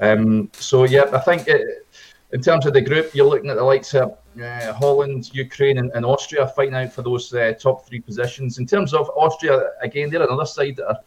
[0.00, 1.86] Um, so yeah, I think it,
[2.32, 5.90] in terms of the group, you're looking at the likes of uh, Holland, Ukraine, and,
[5.92, 8.58] and, Austria fighting out for those uh, top three positions.
[8.58, 11.00] In terms of Austria, again, they're another side that are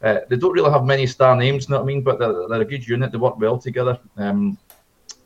[0.00, 2.02] uh, they don't really have many star names, you know what I mean?
[2.02, 3.10] But they're, they're a good unit.
[3.10, 3.98] They work well together.
[4.16, 4.56] Um,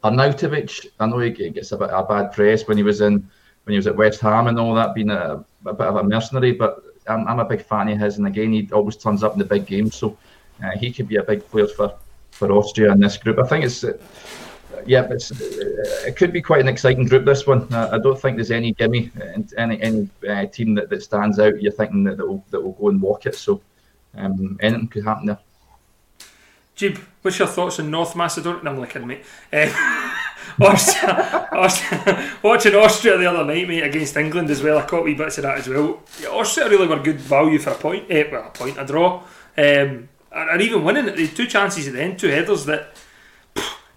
[0.02, 3.28] Arnautovic, I know he gets a bit of bad press when he was in
[3.64, 6.02] when he was at West Ham and all that, being a, a bit of a
[6.02, 6.52] mercenary.
[6.52, 9.38] But I'm, I'm, a big fan of his, and again, he always turns up in
[9.38, 10.16] the big games, so
[10.64, 11.94] uh, he could be a big player for
[12.30, 13.38] for Austria in this group.
[13.38, 13.84] I think it's.
[13.84, 13.98] Uh,
[14.86, 17.24] yeah, it's, uh, it could be quite an exciting group.
[17.24, 19.12] This one, I don't think there's any gimme,
[19.56, 21.60] any any uh, team that, that stands out.
[21.62, 23.36] You're thinking that, that will that will go and walk it.
[23.36, 23.60] So
[24.16, 25.38] um, anything could happen there.
[26.74, 28.62] Jib, what's your thoughts on North Macedonia?
[28.64, 29.24] No, I'm looking, mate.
[29.52, 29.68] Uh,
[30.60, 34.78] Austria, Austria, watching Austria the other night, mate, against England as well.
[34.78, 36.00] I caught wee bits of that as well.
[36.30, 39.22] Austria really were good value for a point, eh, well, a point, a draw,
[39.58, 41.16] um, and, even winning it.
[41.16, 42.96] They had two chances at the end, two headers that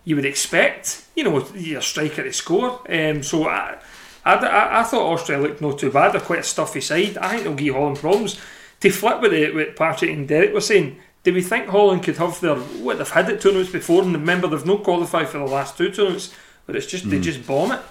[0.03, 2.81] you would expect, you know, your striker to score.
[2.89, 3.77] Um, so I,
[4.23, 6.13] I, I, thought Austria looked not too bad.
[6.13, 7.17] They're quite a stuffy side.
[7.17, 8.39] I think they'll give Holland problems
[8.81, 12.17] to flip with it, what Patrick and Derek were saying, do we think Holland could
[12.17, 14.03] have their what they've had at tournaments before?
[14.03, 16.33] And remember, they've not qualified for the last two tournaments,
[16.65, 17.11] but it's just mm.
[17.11, 17.23] they hmm.
[17.23, 17.81] just bomb it.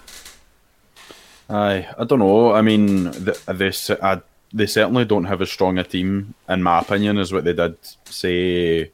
[1.48, 2.52] Aye, I don't know.
[2.52, 4.20] I mean, they, they, I,
[4.52, 7.76] they certainly don't have as strong a team, in my opinion, as what they did
[8.06, 8.90] say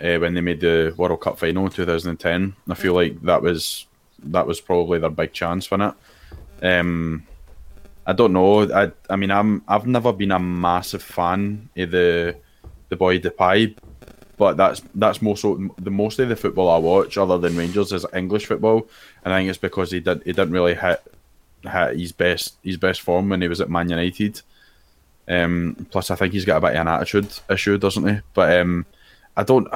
[0.00, 2.56] uh, when they made the World Cup final in 2010.
[2.68, 3.86] I feel like that was
[4.24, 5.94] that was probably their big chance for it.
[6.64, 7.26] Um,
[8.06, 8.70] I don't know.
[8.72, 12.36] I I mean, I'm I've never been a massive fan of the
[12.88, 13.76] the boy Depay,
[14.40, 18.06] but that's that's most the most of the football I watch, other than Rangers, is
[18.14, 18.88] English football,
[19.22, 21.02] and I think it's because he didn't he didn't really hit
[21.62, 24.40] hit his best his best form when he was at Man United.
[25.28, 28.22] Um, plus, I think he's got a bit of an attitude issue, doesn't he?
[28.32, 28.86] But um,
[29.36, 29.68] I don't,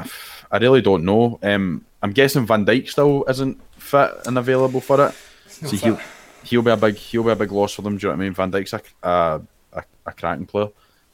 [0.51, 1.39] I really don't know.
[1.43, 5.15] Um, I'm guessing Van Dijk still isn't fit and available for it.
[5.47, 6.01] So he'll,
[6.43, 7.99] he'll be a big he'll be a big loss for them.
[7.99, 8.35] Do you know what I mean?
[8.35, 9.43] Van Dijk's a a,
[9.75, 10.71] a, a cracking player,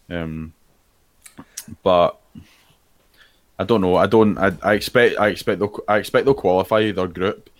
[0.08, 0.52] um,
[1.82, 2.16] but
[3.60, 3.96] I don't know.
[3.96, 4.38] I don't.
[4.38, 5.20] I, I expect.
[5.20, 5.58] I expect.
[5.58, 7.50] They'll, I expect they'll qualify their group.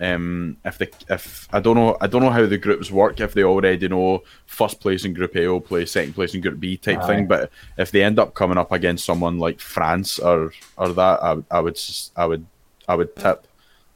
[0.00, 3.20] Um, if they, if I don't know, I don't know how the groups work.
[3.20, 6.60] If they already know first place in Group A will play second place in Group
[6.60, 7.06] B type Aye.
[7.06, 7.26] thing.
[7.26, 11.36] But if they end up coming up against someone like France or or that, I,
[11.50, 11.78] I would
[12.16, 12.46] I would
[12.88, 13.46] I would tip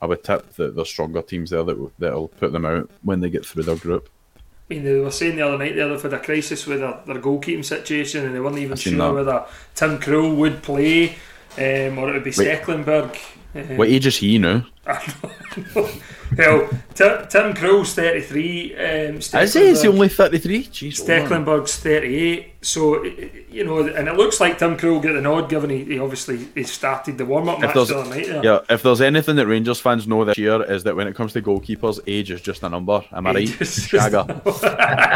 [0.02, 3.30] I would tip that there's stronger teams there that that'll put them out when they
[3.30, 4.10] get through their group.
[4.36, 7.00] I mean, they were saying the other night there they've had a crisis with their,
[7.06, 9.14] their goalkeeping situation and they weren't even sure that.
[9.14, 11.16] whether Tim Krul would play
[11.58, 13.16] um, or it would be Stekelenburg.
[13.54, 14.66] Uh, what age is he now?
[16.36, 18.74] well, Tim, Tim Krul's 33.
[18.74, 19.60] Um, Is he?
[19.60, 20.64] Is he only 33?
[20.64, 22.54] Jeez, Stekelenburg's 38.
[22.64, 25.98] So, you know, and it looks like Tim Krul get the nod given he, he
[25.98, 28.26] obviously he started the warm up match the other night.
[28.42, 31.34] Yeah, if there's anything that Rangers fans know this year is that when it comes
[31.34, 33.04] to goalkeepers, age is just a number.
[33.12, 33.48] Am I right?
[33.48, 34.24] Shagger?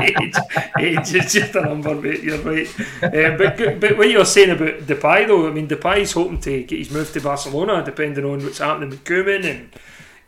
[0.21, 0.35] age,
[0.79, 2.23] age is just a number, mate.
[2.23, 2.69] You're right.
[3.03, 6.79] Um, but, but what you're saying about Depay, though, I mean, Depay's hoping to get
[6.79, 9.71] his move to Barcelona, depending on what's happening with Koeman and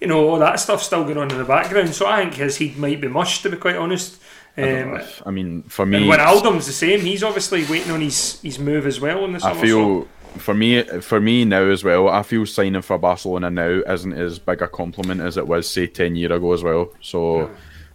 [0.01, 1.95] you know, all that stuff still going on in the background.
[1.95, 4.21] So I think his heat might be mushed, to be quite honest.
[4.57, 7.01] Um, I, I, mean, for me, when Wijnaldum's the same.
[7.01, 9.59] He's obviously waiting on his, his move as well in the summer.
[9.59, 10.09] I feel
[10.39, 12.09] for me, for me now as well.
[12.09, 15.87] I feel signing for Barcelona now isn't as big a compliment as it was say
[15.87, 16.93] ten year ago as well.
[17.01, 17.49] So yeah.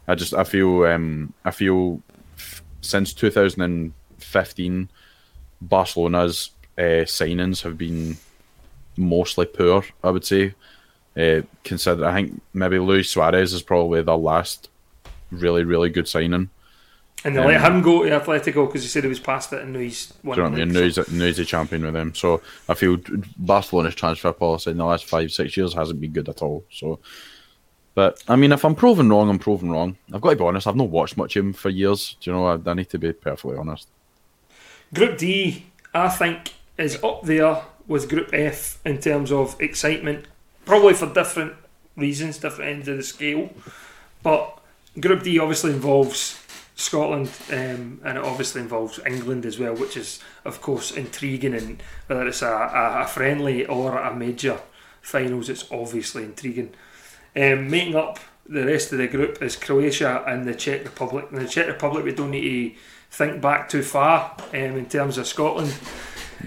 [0.07, 2.01] I just I feel um, I feel
[2.37, 4.89] f- since 2015,
[5.61, 8.17] Barcelona's uh, signings have been
[8.95, 9.83] mostly poor.
[10.03, 10.53] I would say.
[11.17, 14.69] Uh, consider, I think maybe Luis Suarez is probably the last
[15.32, 16.49] really, really good signing.
[17.23, 19.62] And they um, let him go to Atletico because he said he was past it
[19.62, 20.36] and now he's won.
[20.36, 20.73] Do you know what I mean?
[20.73, 22.13] Now he's, he's a champion with them.
[22.13, 22.97] So I feel
[23.38, 26.65] Barcelona's transfer policy in the last five, six years hasn't been good at all.
[26.69, 26.99] So,
[27.95, 29.97] but I mean, if I'm proven wrong, I'm proven wrong.
[30.13, 30.67] I've got to be honest.
[30.67, 32.17] I've not watched much of him for years.
[32.19, 32.45] Do you know?
[32.45, 33.88] I, I need to be perfectly honest.
[34.93, 40.25] Group D, I think, is up there with Group F in terms of excitement,
[40.65, 41.54] probably for different
[41.95, 43.49] reasons, different ends of the scale.
[44.23, 44.60] But
[44.99, 46.41] Group D obviously involves
[46.75, 51.54] Scotland um, and it obviously involves England as well, which is, of course, intriguing.
[51.54, 54.60] And whether it's a, a, a friendly or a major
[55.01, 56.73] finals, it's obviously intriguing.
[57.36, 61.28] Um, making up the rest of the group is Croatia and the Czech Republic.
[61.32, 65.17] And the Czech Republic, we don't need to think back too far um, in terms
[65.17, 65.73] of Scotland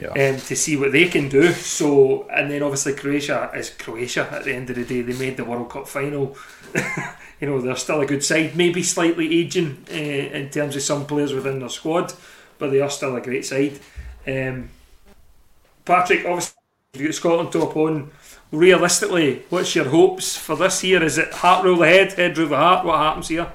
[0.00, 0.08] yeah.
[0.08, 1.52] um, to see what they can do.
[1.52, 4.28] So, and then obviously Croatia is Croatia.
[4.30, 6.36] At the end of the day, they made the World Cup final.
[7.40, 11.06] you know, they're still a good side, maybe slightly aging uh, in terms of some
[11.06, 12.12] players within their squad,
[12.58, 13.78] but they are still a great side.
[14.26, 14.70] Um,
[15.84, 16.56] Patrick, obviously,
[16.94, 18.10] you've got Scotland top on.
[18.50, 21.02] Realistically, what's your hopes for this year?
[21.02, 22.84] Is it heart rule the head, head rule the heart?
[22.84, 23.52] What happens here?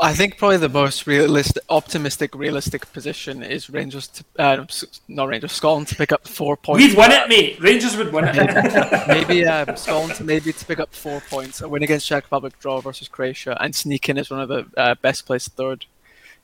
[0.00, 4.64] I think probably the most realistic, optimistic, realistic position is Rangers to uh,
[5.08, 6.84] not Rangers, Scotland to pick up four points.
[6.84, 7.60] We'd win it, mate.
[7.60, 9.08] Rangers would win it.
[9.08, 12.80] maybe um, Scotland maybe to pick up four points, a win against Czech Republic, draw
[12.80, 15.86] versus Croatia, and sneak in as one of the uh, best placed third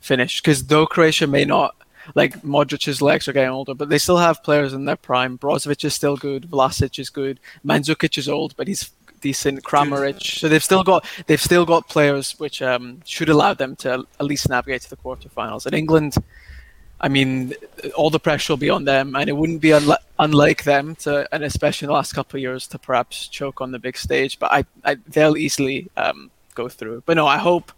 [0.01, 0.41] finish.
[0.41, 1.77] Because though Croatia may not
[2.15, 5.39] like Modric's legs are getting older, but they still have players in their prime.
[5.39, 6.51] Brozovic is still good.
[6.51, 7.41] Vlasic is good.
[7.65, 8.91] Mandzukic is old, but he's
[9.27, 9.63] decent.
[9.63, 10.23] Kramaric.
[10.41, 13.89] So they've still got they've still got players which um, should allow them to
[14.21, 15.67] at least navigate to the quarterfinals.
[15.67, 16.15] And England,
[17.01, 17.55] I mean,
[17.95, 21.27] all the pressure will be on them, and it wouldn't be unli- unlike them to,
[21.33, 24.39] and especially in the last couple of years, to perhaps choke on the big stage.
[24.39, 27.03] But I, I they'll easily um, go through.
[27.07, 27.73] But no, I hope.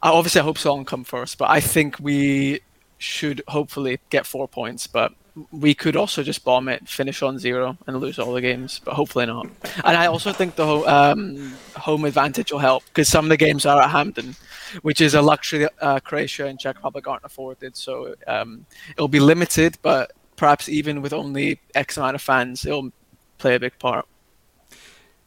[0.00, 2.60] I obviously I hope Scotland come first, but I think we
[3.02, 4.86] should hopefully get four points.
[4.86, 5.12] But
[5.50, 8.94] we could also just bomb it, finish on zero, and lose all the games, but
[8.94, 9.46] hopefully not.
[9.84, 13.64] And I also think the um, home advantage will help because some of the games
[13.64, 14.34] are at Hampden,
[14.82, 17.76] which is a luxury uh, Croatia and Czech Republic aren't afforded.
[17.76, 22.92] So um, it'll be limited, but perhaps even with only X amount of fans, it'll
[23.38, 24.06] play a big part.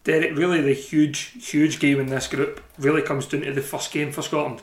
[0.04, 3.92] Derek, really the huge, huge game in this group really comes down to the first
[3.92, 4.62] game for Scotland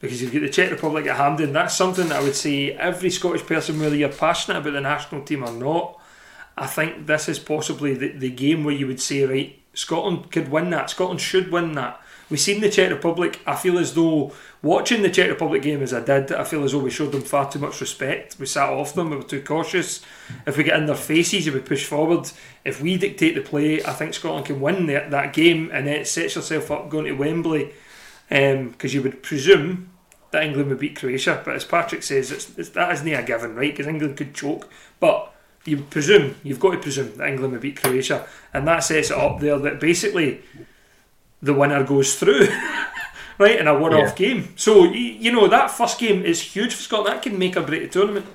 [0.00, 1.52] because you've got the Czech Republic at Hampden.
[1.52, 5.22] That's something that I would say every Scottish person, whether you're passionate about the national
[5.22, 5.98] team or not,
[6.56, 10.50] I think this is possibly the, the game where you would say, right, Scotland could
[10.50, 10.90] win that.
[10.90, 12.00] Scotland should win that.
[12.28, 13.40] We've seen the Czech Republic.
[13.46, 16.72] I feel as though watching the Czech Republic game as I did, I feel as
[16.72, 18.36] though we showed them far too much respect.
[18.40, 19.10] We sat off them.
[19.10, 20.02] We were too cautious.
[20.44, 22.30] If we get in their faces, if we push forward,
[22.64, 26.00] if we dictate the play, I think Scotland can win that, that game, and then
[26.00, 27.72] it sets yourself up going to Wembley
[28.28, 29.90] because um, you would presume
[30.30, 31.42] that England would beat Croatia.
[31.44, 33.72] But as Patrick says, it's, it's, that isn't a given, right?
[33.72, 34.68] Because England could choke.
[35.00, 35.32] But
[35.64, 38.26] you presume, you've got to presume that England would beat Croatia.
[38.52, 40.42] And that sets it up there that basically
[41.42, 42.48] the winner goes through,
[43.38, 44.26] right, in a one off yeah.
[44.26, 44.52] game.
[44.56, 47.14] So, you know, that first game is huge for Scotland.
[47.14, 48.26] That can make or break the tournament.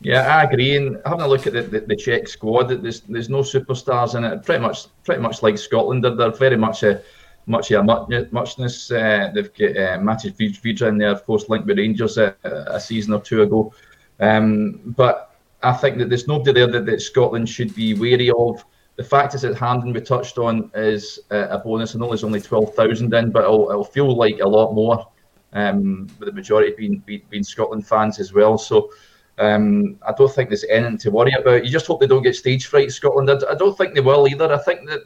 [0.00, 0.76] Yeah, I agree.
[0.76, 4.24] And having a look at the, the, the Czech squad, there's there's no superstars in
[4.24, 4.42] it.
[4.42, 6.04] Pretty much, pretty much like Scotland.
[6.04, 7.00] They're, they're very much a
[7.46, 8.90] much yeah, muchness.
[8.90, 12.80] Uh, they've got uh, Matis Vydra in there, of course, linked with Rangers a, a
[12.80, 13.72] season or two ago.
[14.20, 18.64] Um, but I think that there's nobody there that, that, Scotland should be wary of.
[18.96, 21.94] The fact is that Hampden we touched on is uh, a bonus.
[21.94, 25.08] I know there's only 12,000 in, but it'll, it'll, feel like a lot more,
[25.52, 28.56] um, with the majority being, being, being Scotland fans as well.
[28.56, 28.90] So
[29.38, 31.64] um, I don't think there's anything to worry about.
[31.64, 33.30] You just hope they don't get stage fright, Scotland.
[33.30, 34.52] I, I don't think they will either.
[34.52, 35.00] I think that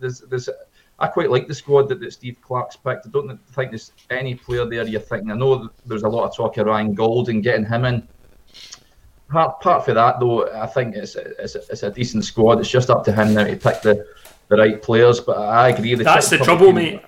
[0.00, 0.48] there's, there's
[0.98, 3.06] I quite like the squad that, that Steve Clarke's picked.
[3.06, 5.30] I don't think there's any player there you're thinking.
[5.30, 8.06] I know there's a lot of talk of Ryan Gauld and getting him in.
[9.28, 12.60] Part, part for that though, I think it's a, it's, a, it's a decent squad.
[12.60, 14.06] It's just up to him now to pick the,
[14.48, 15.18] the right players.
[15.18, 15.94] But I agree.
[15.96, 17.02] The that's the trouble, team, mate.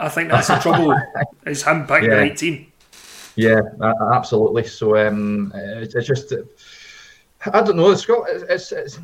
[0.00, 0.98] I think that's the trouble.
[1.46, 2.16] is him picking yeah.
[2.16, 2.72] the right team.
[3.36, 3.60] Yeah,
[4.12, 4.64] absolutely.
[4.64, 6.32] So um, it's, it's just.
[7.46, 7.94] I don't know.
[7.94, 8.98] Scotland, it's, it's,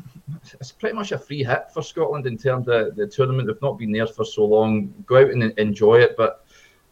[0.53, 3.47] it's pretty much a free hit for Scotland in terms of the tournament.
[3.47, 4.93] They've not been there for so long.
[5.05, 6.45] Go out and enjoy it, but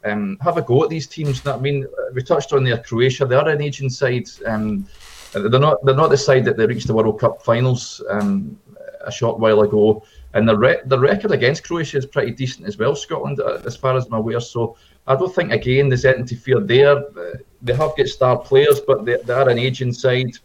[0.06, 1.46] um, have a go at these teams.
[1.46, 3.26] I mean, we touched on their Croatia.
[3.26, 4.30] They are an aging side.
[4.46, 4.88] Um,
[5.34, 5.84] they're not.
[5.84, 8.58] They're not the side that they reached the World Cup finals um,
[9.02, 10.04] a short while ago.
[10.34, 12.96] And the re- the record against Croatia is pretty decent as well.
[12.96, 14.40] Scotland, uh, as far as I'm aware.
[14.40, 14.78] So
[15.08, 17.04] I don't think again there's anything to fear there.
[17.62, 20.38] They have got star players, but they, they are an aging side.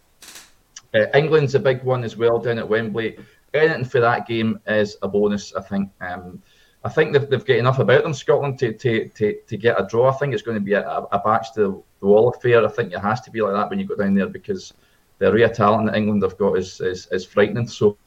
[0.94, 3.18] Uh, England's a big one as well down at Wembley.
[3.54, 5.90] Anything for that game is a bonus, I think.
[6.00, 6.42] Um,
[6.84, 9.86] I think they've, they've got enough about them, Scotland, to, to, to, to get a
[9.86, 10.10] draw.
[10.10, 12.64] I think it's going to be a, a back to the, wall affair.
[12.64, 14.72] I think it has to be like that when you go down there because
[15.18, 17.66] the array of talent that England have got is, is, is frightening.
[17.66, 17.98] So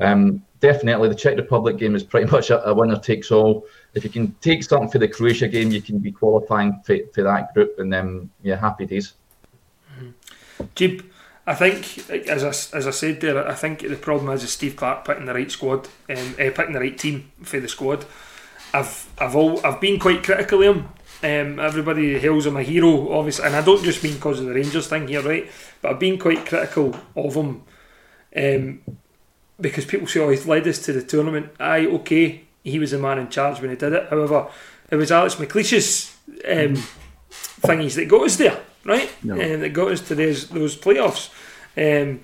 [0.00, 3.66] um, definitely the Czech Republic game is pretty much a, a, winner takes all.
[3.94, 7.22] If you can take something for the Croatia game, you can be qualifying for, for
[7.22, 9.14] that group, and then yeah, happy days.
[9.96, 11.09] Mm-hmm.
[11.50, 14.76] I think, as I, as I said there, I think the problem is, is Steve
[14.76, 18.06] Clarke picking the right squad, um, uh, picking the right team for the squad.
[18.72, 20.88] I've I've all I've been quite critical of him.
[21.24, 24.54] Um, everybody hails him a hero, obviously, and I don't just mean because of the
[24.54, 25.50] Rangers thing here, right?
[25.82, 27.64] But I've been quite critical of him
[28.36, 28.80] um,
[29.60, 32.98] because people say, "Oh, he's led us to the tournament." Aye, okay, he was the
[33.00, 34.08] man in charge when he did it.
[34.08, 34.46] However,
[34.88, 36.80] it was Alex McLeish's um,
[37.60, 39.10] thingies that got us there right?
[39.22, 39.34] No.
[39.38, 41.30] And it got us to those those playoffs.
[41.76, 42.20] Um,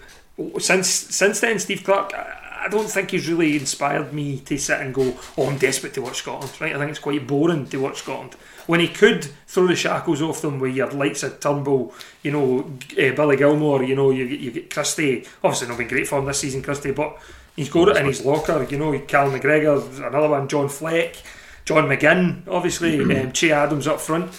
[0.59, 4.93] since since then, Steve Clarke, I, don't think he's really inspired me to sit and
[4.93, 6.75] go, "Oh, I'm desperate to watch Scotland." Right?
[6.75, 8.37] I think it's quite boring to watch Scotland
[8.67, 12.61] when he could throw the shackles off them with your lights of Turnbull, you know,
[12.93, 15.25] uh, Billy Gilmour, you know, you, you get Christie.
[15.43, 17.19] Obviously, not been great for him this season, Christie, but
[17.55, 18.67] he's got it in his locker.
[18.69, 21.17] You know, Cal McGregor, another one, John Fleck,
[21.65, 24.33] John McGinn, obviously, um, Che Adams up front.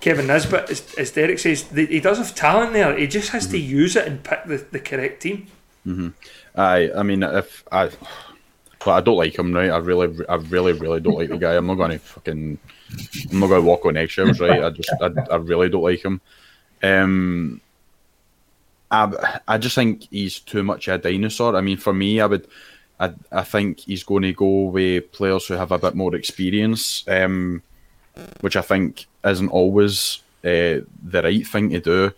[0.00, 2.96] Kevin Nisbet, as, as Derek says, he does have talent there.
[2.96, 3.52] He just has mm-hmm.
[3.52, 5.46] to use it and pick the, the correct team.
[5.86, 6.08] Mm-hmm.
[6.54, 7.90] I, I mean, if I,
[8.84, 9.70] well, I don't like him, right?
[9.70, 11.54] I really, I really, really don't like the guy.
[11.54, 12.58] I'm not going to fucking,
[13.30, 14.62] I'm not going to walk on eggshells, right?
[14.62, 16.20] I just, I, I really don't like him.
[16.82, 17.60] Um,
[18.90, 21.56] I, I just think he's too much a dinosaur.
[21.56, 22.46] I mean, for me, I would,
[23.00, 27.04] I, I think he's going to go with players who have a bit more experience.
[27.08, 27.62] Um,
[28.40, 32.12] which I think isn't always uh, the right thing to do.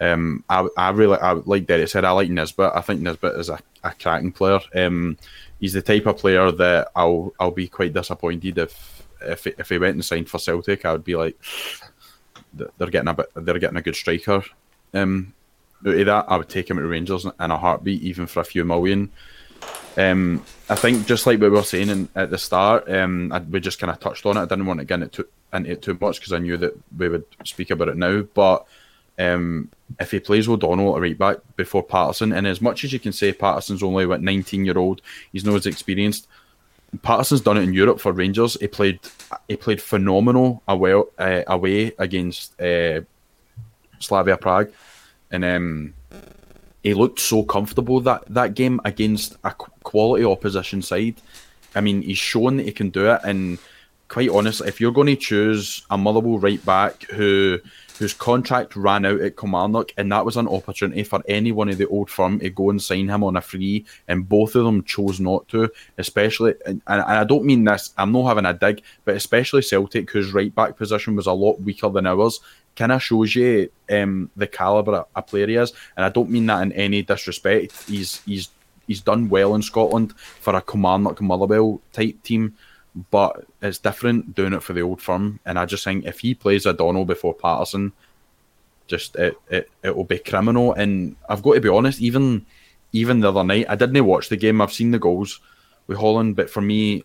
[0.00, 2.72] Um, I, I really, I, like Derek said, I like Nisbet.
[2.74, 4.60] I think Nisbet is a, a cracking player.
[4.74, 5.18] Um,
[5.60, 9.78] he's the type of player that I'll I'll be quite disappointed if if if he
[9.78, 10.86] went and signed for Celtic.
[10.86, 11.38] I would be like,
[12.54, 14.42] they're getting a bit, they're getting a good striker.
[14.94, 15.34] Um,
[15.86, 18.44] out of that, I would take him to Rangers in a heartbeat, even for a
[18.44, 19.10] few million.
[19.96, 23.60] Um, I think just like we were saying in, at the start, um, I, we
[23.60, 24.42] just kind of touched on it.
[24.42, 27.08] I didn't want to get into, into it too much because I knew that we
[27.08, 28.22] would speak about it now.
[28.22, 28.66] But
[29.18, 32.98] um, if he plays O'Donnell at right back before Patterson, and as much as you
[33.00, 35.02] can say Patterson's only what 19 year old,
[35.32, 36.28] he's not as experienced.
[37.02, 38.56] Patterson's done it in Europe for Rangers.
[38.60, 39.00] He played
[39.48, 43.02] he played phenomenal away, uh, away against uh,
[44.00, 44.70] Slavia Prague,
[45.30, 45.94] and um,
[46.82, 51.16] he looked so comfortable that, that game against a quality opposition side.
[51.74, 53.20] I mean, he's shown that he can do it.
[53.24, 53.58] And
[54.08, 57.60] quite honestly, if you're going to choose a Motherwell right back who
[58.00, 61.76] whose contract ran out at Kilmarnock, and that was an opportunity for any one of
[61.76, 64.82] the old firm to go and sign him on a free, and both of them
[64.84, 65.70] chose not to.
[65.98, 70.10] Especially, and, and I don't mean this, I'm not having a dig, but especially Celtic,
[70.10, 72.40] whose right back position was a lot weaker than ours,
[72.74, 76.46] kind of shows you um, the caliber a player he is, and I don't mean
[76.46, 77.86] that in any disrespect.
[77.86, 78.48] He's he's
[78.86, 82.56] he's done well in Scotland for a Kilmarnock Motherwell type team,
[83.10, 85.40] but it's different doing it for the old firm.
[85.46, 87.92] And I just think if he plays O'Donnell before Patterson,
[88.86, 90.72] just it it it will be criminal.
[90.74, 92.44] And I've got to be honest, even
[92.92, 94.60] even the other night, I didn't watch the game.
[94.60, 95.40] I've seen the goals
[95.86, 97.04] with Holland, but for me,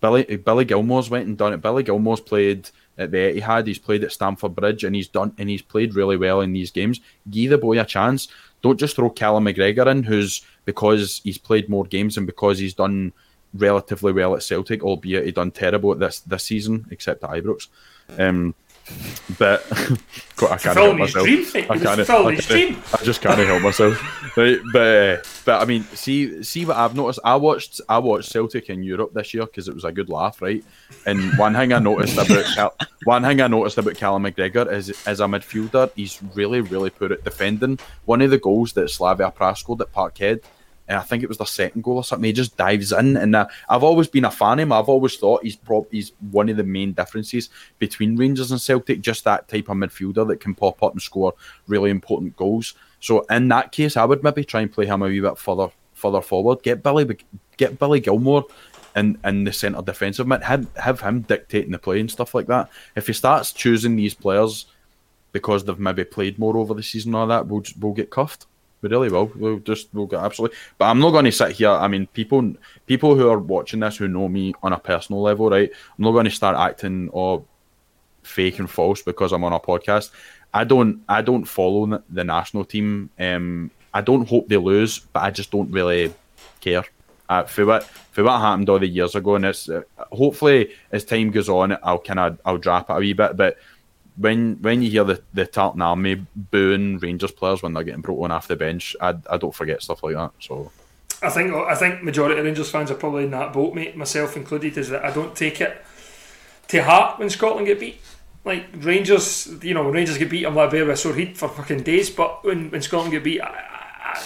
[0.00, 1.62] Billy Billy Gilmour's went and done it.
[1.62, 3.66] Billy Gilmour's played at the Etihad.
[3.66, 6.70] He's played at Stamford Bridge, and he's done and he's played really well in these
[6.70, 7.00] games.
[7.30, 8.28] Give the boy a chance.
[8.62, 12.74] Don't just throw Callum McGregor in, who's because he's played more games and because he's
[12.74, 13.12] done
[13.54, 17.68] relatively well at Celtic, albeit he done terrible at this this season, except at Ibrox.
[18.18, 18.54] Um,
[19.38, 19.64] but
[20.42, 21.26] I can't help myself.
[21.26, 24.20] I can't, I, can't, I just can't help myself.
[24.36, 27.20] Right, but uh, but I mean, see see what I've noticed.
[27.24, 30.42] I watched I watched Celtic in Europe this year because it was a good laugh,
[30.42, 30.64] right?
[31.06, 34.92] And one thing I noticed about Cal- one thing I noticed about Callum McGregor is
[35.06, 37.78] as a midfielder, he's really really poor at defending.
[38.06, 40.42] One of the goals that Slavia Prague scored at Parkhead
[40.88, 42.26] I think it was the second goal or something.
[42.26, 44.72] He just dives in, and uh, I've always been a fan of him.
[44.72, 49.00] I've always thought he's prob- he's one of the main differences between Rangers and Celtic.
[49.00, 51.32] Just that type of midfielder that can pop up and score
[51.66, 52.74] really important goals.
[53.00, 55.68] So in that case, I would maybe try and play him a wee bit further
[55.94, 56.62] further forward.
[56.62, 57.16] Get Billy
[57.56, 58.44] get Billy Gilmour
[58.96, 60.42] in, in the centre defensive mid.
[60.42, 62.70] Have, have him dictating the play and stuff like that.
[62.94, 64.66] If he starts choosing these players
[65.32, 68.46] because they've maybe played more over the season or that, we'll we'll get cuffed.
[68.84, 69.32] We really will.
[69.34, 70.58] We'll just we'll get absolutely.
[70.76, 71.70] But I'm not going to sit here.
[71.70, 72.52] I mean, people
[72.84, 75.70] people who are watching this who know me on a personal level, right?
[75.72, 77.42] I'm not going to start acting or
[78.22, 80.10] fake and false because I'm on a podcast.
[80.52, 83.08] I don't I don't follow the national team.
[83.18, 86.12] Um, I don't hope they lose, but I just don't really
[86.60, 86.84] care.
[87.30, 89.80] Uh, for what for what happened all the years ago, and it's uh,
[90.12, 93.56] hopefully as time goes on, I'll kind of I'll drop it a wee bit, but
[94.16, 98.24] when when you hear the, the Tartan Army booing Rangers players when they're getting brought
[98.24, 100.32] on off the bench, I, I don't forget stuff like that.
[100.40, 100.70] So
[101.22, 103.96] I think oh, I think majority of Rangers fans are probably in that boat, mate,
[103.96, 105.84] myself included, is that I don't take it
[106.68, 108.00] to heart when Scotland get beat.
[108.44, 111.48] Like Rangers, you know, when Rangers get beat, I'm like bear with sore heat for
[111.48, 112.10] fucking days.
[112.10, 114.22] But when, when Scotland get beat, I, I,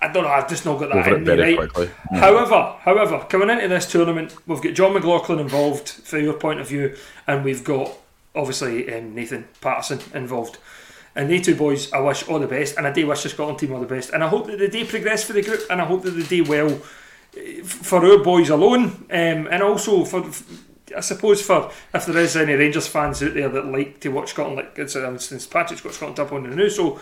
[0.00, 0.30] I don't know.
[0.30, 1.56] I've just not got that Over in me, right?
[1.58, 1.90] Quickly.
[2.10, 2.18] Mm.
[2.18, 6.68] However, however, coming into this tournament, we've got Jon McLaughlin involved, from your point of
[6.68, 7.92] view, and we've got
[8.34, 10.58] obviously um, Nathan Patterson involved.
[11.16, 13.58] And they two boys, I wish all the best, and I do wish the Scotland
[13.58, 14.10] team all the best.
[14.10, 16.22] And I hope that the day progress for the group, and I hope that they
[16.22, 16.80] do well
[17.36, 20.24] eh, for our boys alone, um, and also for,
[20.96, 24.30] I suppose, for if there is any Rangers fans out there that like to watch
[24.30, 27.00] Scotland, like instance, Patrick's got Scotland up on the news, so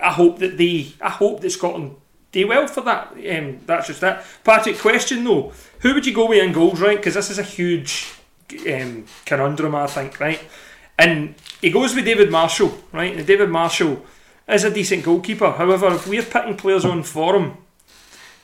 [0.00, 1.96] I hope that they, I hope that Scotland
[2.32, 3.12] do well for that.
[3.12, 4.24] Um, that's just that.
[4.44, 6.96] Patrick, question though, who would you go with in goals, right?
[6.96, 8.12] Because this is a huge
[8.72, 10.40] um, conundrum, I think, right?
[11.00, 13.16] And he goes with David Marshall, right?
[13.16, 14.04] And David Marshall
[14.46, 15.50] is a decent goalkeeper.
[15.50, 17.56] However, if we're picking players on for him,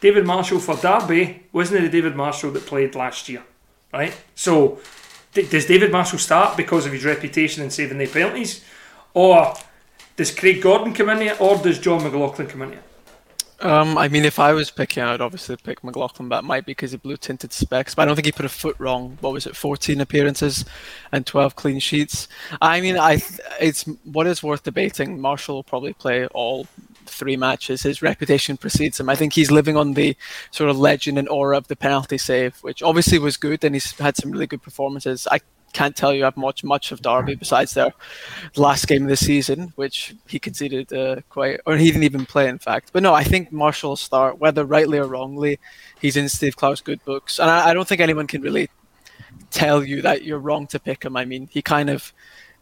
[0.01, 3.43] David Marshall for Derby wasn't it the David Marshall that played last year,
[3.93, 4.17] right?
[4.35, 4.79] So,
[5.35, 8.65] d- does David Marshall start because of his reputation in saving the penalties,
[9.13, 9.55] or
[10.17, 12.83] does Craig Gordon come in here, or does Jon McLaughlin come in here?
[13.61, 16.73] Um, I mean, if I was picking, I'd obviously pick McLaughlin, but it might be
[16.73, 17.95] because of blue tinted specs.
[17.95, 19.17] But I don't think he put a foot wrong.
[19.23, 20.65] What was it, 14 appearances
[21.11, 22.29] and 12 clean sheets?
[22.61, 23.23] I mean, I
[23.59, 25.21] it's what is worth debating.
[25.21, 26.67] Marshall will probably play all
[27.07, 27.83] three matches.
[27.83, 29.09] His reputation precedes him.
[29.09, 30.17] I think he's living on the
[30.51, 33.93] sort of legend and aura of the penalty save, which obviously was good, and he's
[33.99, 35.27] had some really good performances.
[35.31, 35.41] I
[35.73, 37.93] can't tell you I've watched much of Derby besides their
[38.57, 42.49] last game of the season, which he conceded uh, quite, or he didn't even play,
[42.49, 42.91] in fact.
[42.93, 45.59] But no, I think Marshall will start, whether rightly or wrongly.
[46.01, 48.71] He's in Steve Clarke's good books, and I, I don't think anyone can really
[49.51, 51.17] tell you that you're wrong to pick him.
[51.17, 52.13] I mean, he kind of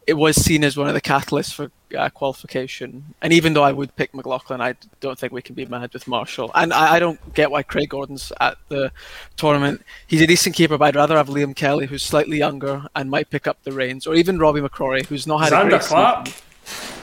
[0.07, 3.15] it was seen as one of the catalysts for uh, qualification.
[3.21, 6.07] And even though I would pick McLaughlin, I don't think we can be mad with
[6.07, 6.51] Marshall.
[6.53, 8.91] And I, I, don't get why Craig Gordon's at the
[9.35, 9.81] tournament.
[10.05, 13.29] He's a decent keeper, but I'd rather have Liam Kelly, who's slightly younger and might
[13.29, 16.27] pick up the reins, or even Robbie McCrorie, who's not had Zander a great Clark.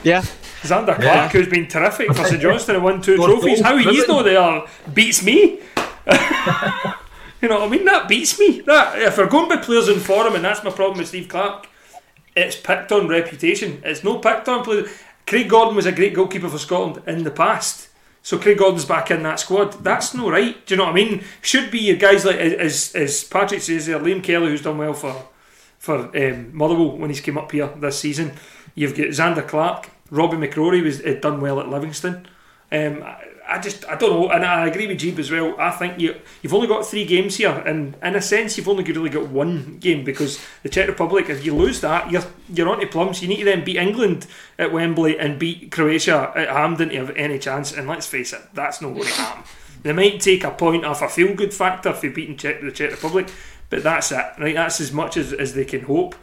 [0.03, 0.21] Yeah.
[0.61, 1.29] Zander Clark, yeah.
[1.29, 3.59] who's been terrific for St Johnstone and won two trophies.
[3.59, 5.33] How he's not there beats me.
[7.41, 7.85] you know what I mean?
[7.85, 8.61] That beats me.
[8.61, 11.67] That if we're going by players in form, and that's my problem with Steve Clarke
[12.35, 13.81] it's picked on reputation.
[13.83, 14.85] It's no picked on play.
[15.25, 17.89] Craig Gordon was a great goalkeeper for Scotland in the past.
[18.21, 19.83] So Craig Gordon's back in that squad.
[19.83, 20.65] That's no right.
[20.65, 21.23] Do you know what I mean?
[21.41, 24.93] Should be your guys like as as Patrick says there, Liam Kelly who's done well
[24.93, 25.27] for
[25.77, 28.31] for um, Motherwell when he's came up here this season.
[28.75, 32.27] You've got Zander Clark, Robbie McCrorie was had done well at Livingston.
[32.73, 33.05] Um,
[33.47, 35.55] I just I don't know, and I agree with Geeb as well.
[35.59, 38.83] I think you you've only got three games here, and in a sense you've only
[38.83, 41.29] really got one game because the Czech Republic.
[41.29, 43.21] If you lose that, you're you're on to plums.
[43.21, 47.15] You need to then beat England at Wembley and beat Croatia at Hampden to have
[47.15, 47.73] any chance.
[47.73, 49.43] And let's face it, that's not going to happen.
[49.83, 52.91] They might take a point off a feel good factor for beating Czech, the Czech
[52.91, 53.29] Republic,
[53.69, 54.25] but that's it.
[54.39, 56.15] Right, that's as much as, as they can hope.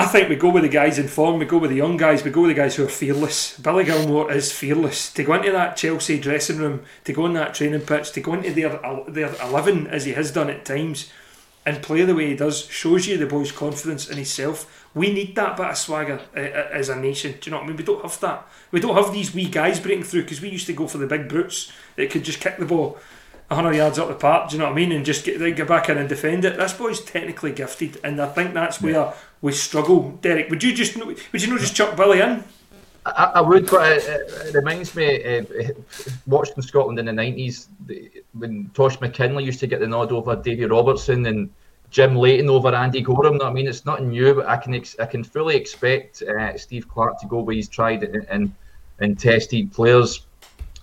[0.00, 2.24] I think we go with the guys in form, we go with the young guys,
[2.24, 3.58] we go with the guys who are fearless.
[3.58, 5.12] Billy Gilmour is fearless.
[5.12, 8.32] To go into that Chelsea dressing room, to go on that training pitch, to go
[8.32, 11.10] into their, their 11 as he has done at times,
[11.66, 14.88] and play the way he does, shows you the boy's confidence in himself.
[14.94, 17.32] We need that bit of swagger uh, uh, as a nation.
[17.32, 17.76] Do you know what I mean?
[17.76, 18.48] We don't have that.
[18.70, 21.06] We don't have these wee guys breaking through because we used to go for the
[21.06, 22.98] big brutes that could just kick the ball
[23.50, 24.92] 100 yards up the park, do you know what I mean?
[24.92, 26.56] And just get, get back in and defend it.
[26.56, 29.12] This boy's technically gifted, and I think that's where yeah.
[29.42, 30.10] We struggle.
[30.22, 32.44] Derek, would you just would you not just chuck Billy in?
[33.06, 35.44] I, I would, but it, it reminds me uh,
[36.26, 37.68] watching Scotland in the 90s
[38.34, 41.50] when Tosh McKinlay used to get the nod over Davy Robertson and
[41.90, 43.40] Jim Leighton over Andy Goram.
[43.42, 46.88] I mean, it's not new, but I can ex- I can fully expect uh, Steve
[46.88, 48.54] Clarke to go where he's tried and, and,
[49.00, 50.26] and tested players.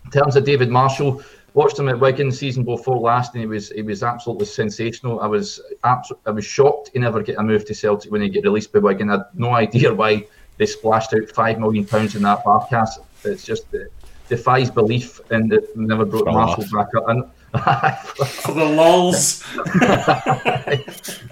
[0.05, 1.21] In terms of David Marshall,
[1.57, 5.19] watched him at Wigan season before last, and he was he was absolutely sensational.
[5.19, 8.29] I was abs- I was shocked he never get a move to Celtic when he
[8.29, 9.09] get released by Wigan.
[9.09, 10.27] I had no idea why
[10.57, 12.99] they splashed out five million pounds in that Barkas.
[13.25, 13.91] It's just it
[14.29, 17.09] defies belief, and it never brought Marshall back up.
[17.09, 17.23] And
[18.43, 19.43] for the lulls.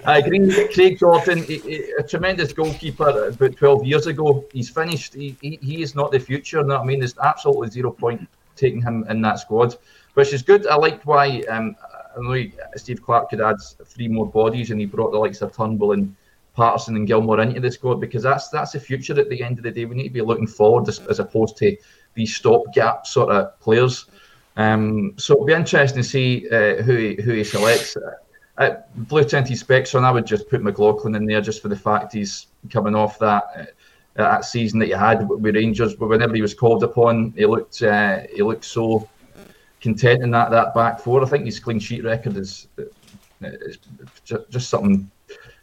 [0.04, 0.68] I agree.
[0.74, 4.44] Craig Gordon, he, he, a tremendous goalkeeper uh, about 12 years ago.
[4.52, 5.14] He's finished.
[5.14, 6.64] He, he, he is not the future.
[6.64, 9.76] No, I mean, there's absolutely zero point taking him in that squad,
[10.16, 10.66] which is good.
[10.66, 11.40] I liked why.
[11.42, 11.76] Um,
[12.16, 12.42] I know
[12.76, 16.16] Steve Clarke could add three more bodies, and he brought the likes of Turnbull and
[16.56, 19.18] Patterson and Gilmour into the squad because that's that's the future.
[19.20, 21.58] At the end of the day, we need to be looking forward as, as opposed
[21.58, 21.76] to
[22.14, 24.06] these stopgap sort of players.
[24.56, 27.94] Um, so it'll be interesting to see uh, who he, who he selects.
[28.56, 31.76] Uh, blue tinted specs on, I would just put McLaughlin in there just for the
[31.76, 33.64] fact he's coming off that uh,
[34.14, 35.94] that season that he had with Rangers.
[35.94, 39.06] But whenever he was called upon, he looked uh, he looked so
[39.86, 41.22] content in that that back four.
[41.22, 42.66] I think his clean sheet record is,
[43.40, 43.78] is
[44.24, 45.08] just, something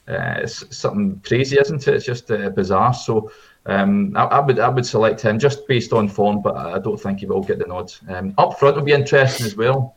[0.07, 1.93] uh, something crazy, isn't it?
[1.95, 2.93] It's just uh, bizarre.
[2.93, 3.31] So
[3.65, 6.99] um, I, I, would I would select him just based on form, but I don't
[6.99, 7.93] think he will get the nod.
[8.07, 9.95] Um, up front will be interesting as well.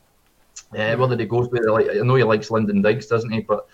[0.77, 3.41] Uh, whether he goes with like I know he likes Lyndon Dykes, doesn't he?
[3.41, 3.67] But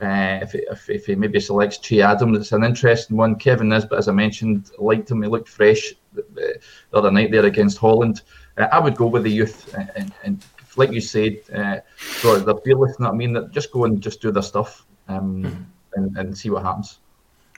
[0.00, 3.34] uh, if, if, if he maybe selects Che Adam, it's an interesting one.
[3.34, 5.22] Kevin is, but as I mentioned, liked him.
[5.22, 8.22] He looked fresh the, the other night there against Holland.
[8.56, 10.44] Uh, I would go with the youth and, and, and
[10.76, 12.96] like you said, uh, so they're fearless.
[13.00, 16.62] I mean, that just go and just do their stuff um, and, and see what
[16.62, 16.98] happens.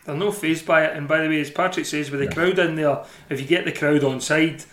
[0.04, 0.96] They're no phased by it.
[0.96, 2.32] And by the way, as Patrick says, with the yeah.
[2.32, 4.64] crowd in there, if you get the crowd on side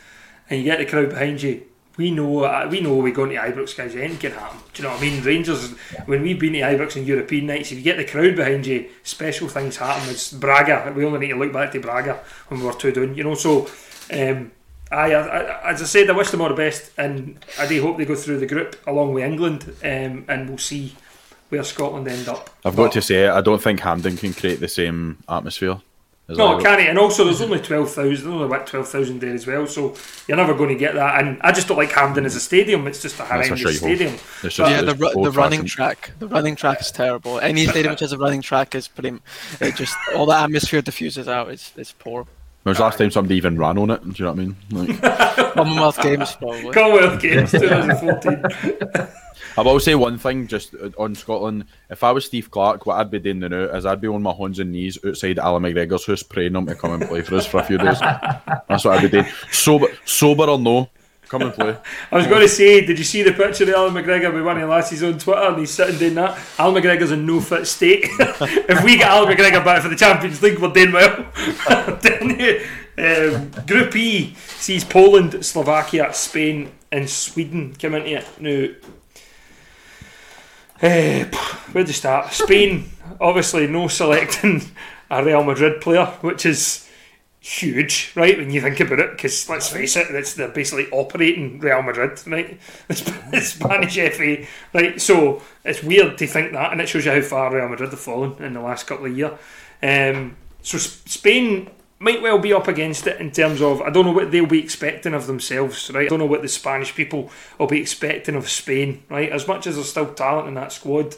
[0.49, 1.63] and you get the crowd behind you,
[1.97, 4.59] we know uh, we know we're going to Ibrox guys, anything can happen.
[4.73, 5.23] Do you know what I mean?
[5.23, 6.03] Rangers, yeah.
[6.05, 8.89] when we've been to Ibrox in European nights, if you get the crowd behind you,
[9.03, 10.09] special things happen.
[10.09, 10.93] It's Braga.
[10.95, 13.15] We only need to look back to Braga when we were two down.
[13.15, 13.69] You know, so
[14.11, 14.51] um,
[14.91, 17.97] I, I, as I said, I wish them all the best, and I do hope
[17.97, 20.95] they go through the group along with England, um, and we'll see
[21.49, 22.49] where Scotland end up.
[22.63, 25.81] I've got to say, I don't think Hampden can create the same atmosphere.
[26.27, 26.88] No, can it?
[26.89, 28.31] And also, there's only twelve thousand.
[28.31, 29.67] Only about twelve thousand there as well.
[29.67, 29.95] So
[30.27, 31.23] you're never going to get that.
[31.23, 32.88] And I just don't like Hampden as a stadium.
[32.88, 34.15] It's just a horrendous stadium.
[34.57, 36.11] yeah, the, the running track.
[36.17, 37.39] The running track is terrible.
[37.39, 39.19] Any stadium which has a running track is pretty.
[39.61, 41.49] It just all the atmosphere diffuses out.
[41.49, 42.25] It's it's poor.
[42.66, 44.01] When was the last time somebody even ran on it?
[44.01, 44.55] Do you know what I mean?
[44.72, 45.53] Like...
[45.53, 46.72] Commonwealth Games, probably.
[46.72, 49.07] Commonwealth Games 2014.
[49.55, 51.66] I will say one thing just on Scotland.
[51.91, 54.34] If I was Steve Clarke, what I'd be doing now is I'd be on my
[54.34, 57.45] hands and knees outside Allan McGregor's house praying him to come and play for us
[57.45, 57.99] for a few days.
[57.99, 59.32] That's what I'd be doing.
[59.51, 60.89] Sober, sober or no,
[61.28, 61.78] come and play.
[62.11, 64.61] I was going to say, did you see the picture of Allan McGregor with one
[64.61, 66.38] of lassies on Twitter and he's sitting doing that?
[66.57, 68.05] Allan McGregor's in no fit state.
[68.09, 71.26] if we get Allan McGregor back for the Champions League, we're doing well.
[72.97, 78.41] um, Group E sees Poland, Slovakia, Spain, and Sweden come into it.
[78.41, 78.89] Now,
[80.82, 81.26] uh,
[81.71, 82.34] where do you start?
[82.34, 84.61] Spain, obviously, no selecting
[85.09, 86.84] a Real Madrid player, which is
[87.46, 88.39] huge, right?
[88.39, 92.20] When you think about it, because let's face it, it's they're basically operating Real Madrid,
[92.26, 92.60] right?
[92.88, 95.00] The Spanish FA, right?
[95.00, 98.00] So it's weird to think that, and it shows you how far Real Madrid have
[98.00, 99.38] fallen in the last couple of years.
[99.84, 101.70] Um, so Spain
[102.00, 104.64] might well be up against it in terms of I don't know what they'll be
[104.64, 106.08] expecting of themselves, right?
[106.08, 107.30] I don't know what the Spanish people
[107.60, 109.32] will be expecting of Spain, right?
[109.32, 111.16] As much as there's still talent in that squad,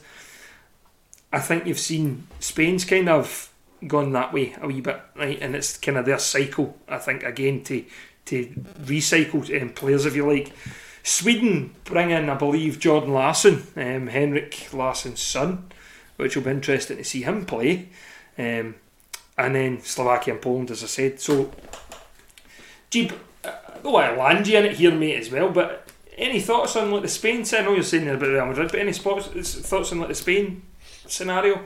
[1.32, 3.54] I think you've seen Spain's kind of
[3.86, 5.38] gone that way a wee bit, right?
[5.42, 7.86] And it's kind of their cycle, I think, again to
[8.26, 8.46] to
[8.82, 10.52] recycle um, players if you like.
[11.04, 15.70] Sweden bring in, I believe, Jordan Larsson, um, Henrik Larsson's son,
[16.18, 17.88] which will be interesting to see him play.
[18.38, 18.76] Um,
[19.38, 21.22] and then Slovakia and Poland, as I said.
[21.22, 21.52] So,
[22.92, 23.14] Geeb,
[23.46, 25.50] I don't want to land you in it here, mate, as well.
[25.50, 27.46] But any thoughts on like the Spain?
[27.54, 29.28] I know you're saying about Real Madrid, but any spots,
[29.62, 30.64] thoughts on like the Spain
[31.06, 31.62] scenario?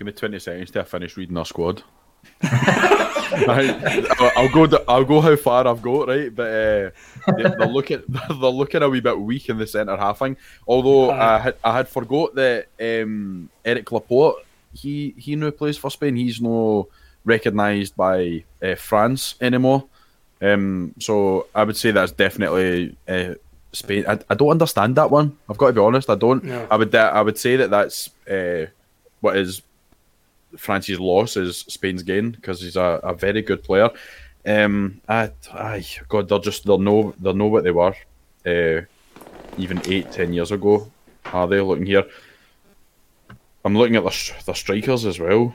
[0.00, 1.82] Give me twenty seconds to finish reading our squad.
[2.42, 4.84] I, will go.
[4.88, 6.34] I'll go how far I've got, right?
[6.34, 6.90] But uh,
[7.36, 8.02] they, are looking.
[8.08, 10.38] They're looking a wee bit weak in the centre halfing.
[10.66, 14.46] Although uh, I had I had forgot that um, Aymeric Laporte.
[14.72, 16.16] He he now plays for Spain.
[16.16, 16.88] He's no
[17.26, 19.84] recognised by uh, France anymore.
[20.40, 23.34] Um, so I would say that's definitely uh,
[23.74, 24.06] Spain.
[24.08, 25.36] I, I don't understand that one.
[25.46, 26.08] I've got to be honest.
[26.08, 26.50] I don't.
[26.50, 28.64] I would I would say that that's uh,
[29.20, 29.60] what is
[30.56, 33.90] France's loss is Spain's gain because he's a, a very good player.
[34.46, 37.94] Um, I, I God, they're just they'll know know what they were,
[38.46, 38.82] uh,
[39.58, 40.90] even eight ten years ago.
[41.26, 42.04] Are they looking here?
[43.64, 45.54] I'm looking at the the strikers as well.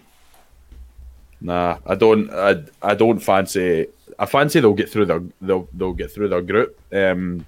[1.41, 2.29] Nah, I don't.
[2.31, 3.87] I, I don't fancy.
[4.17, 6.79] I fancy they'll get through their they'll they'll get through their group.
[6.93, 7.45] Um,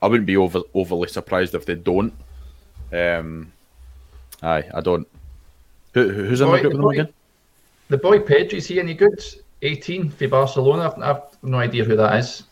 [0.00, 2.12] I wouldn't be over, overly surprised if they don't.
[2.92, 3.52] Um,
[4.42, 5.06] aye, I don't.
[5.96, 7.08] Who, who's in Boy, the group the with them boy- again?
[7.88, 9.24] The boy Pedri, is he any good?
[9.62, 10.92] 18 for Barcelona.
[10.94, 12.42] I've, I've no idea who that is.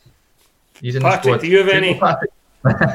[0.80, 1.40] He's in Patrick, the squad.
[1.42, 2.00] do you have any?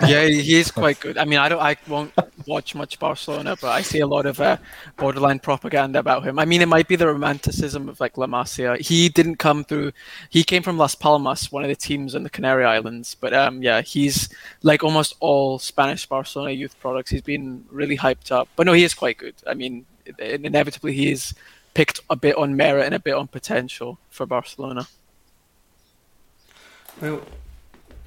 [0.08, 1.16] Yeah, he is quite good.
[1.20, 2.12] I mean, I don't, I won't
[2.48, 4.58] watch much Barcelona, but I see a lot of uh,
[4.98, 6.40] borderline propaganda about him.
[6.40, 8.80] I mean, it might be the romanticism of like La Masia.
[8.82, 9.92] He didn't come through.
[10.32, 13.16] He came from Las Palmas, one of the teams in the Canary Islands.
[13.22, 14.30] But um, yeah, he's
[14.64, 17.12] like almost all Spanish Barcelona youth products.
[17.12, 18.48] He's been really hyped up.
[18.56, 19.36] But no, he is quite good.
[19.46, 19.86] I mean, in-
[20.18, 21.34] inevitably, he is
[21.74, 24.88] picked a bit on merit and a bit on potential for Barcelona.
[27.02, 27.22] Well,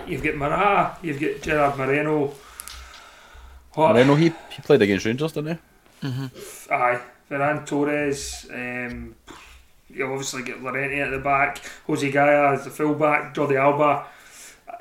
[0.07, 2.35] you've got Mara, you've got Gerard Moreno.
[3.75, 3.93] What?
[3.93, 5.59] Moreno, he, he played against Rangers, didn't
[6.03, 6.09] he?
[6.71, 7.01] Aye,
[7.31, 8.47] Ferran Torres.
[8.53, 9.15] Um,
[9.89, 14.07] you obviously get Llorente at the back, Jose Gaya as the fullback, Jordi Alba,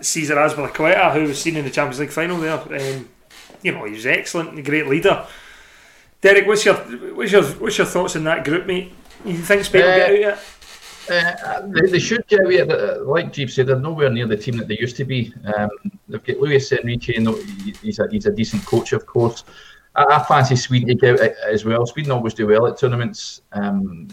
[0.01, 2.53] Cesar Azpilicueta, who was seen in the Champions League final there.
[2.57, 3.09] Um,
[3.61, 5.26] you know, he was excellent, a great leader.
[6.22, 6.76] Derek, what's your
[7.15, 8.93] what's your what's your thoughts on that group, mate?
[9.26, 10.39] You think Spain will Uh, get out yet?
[11.09, 12.61] Uh, they, they should get away.
[12.61, 15.34] Uh, like Geeb said, they're nowhere near the team that they used to be.
[15.55, 15.69] Um,
[16.07, 17.13] they've got Luis Enrique.
[17.13, 19.43] He- he's a he's a decent coach, of course.
[19.95, 21.86] I, I fancy Sweden to get out as well.
[21.88, 23.41] Sweden always do well at tournaments.
[23.51, 24.07] Um,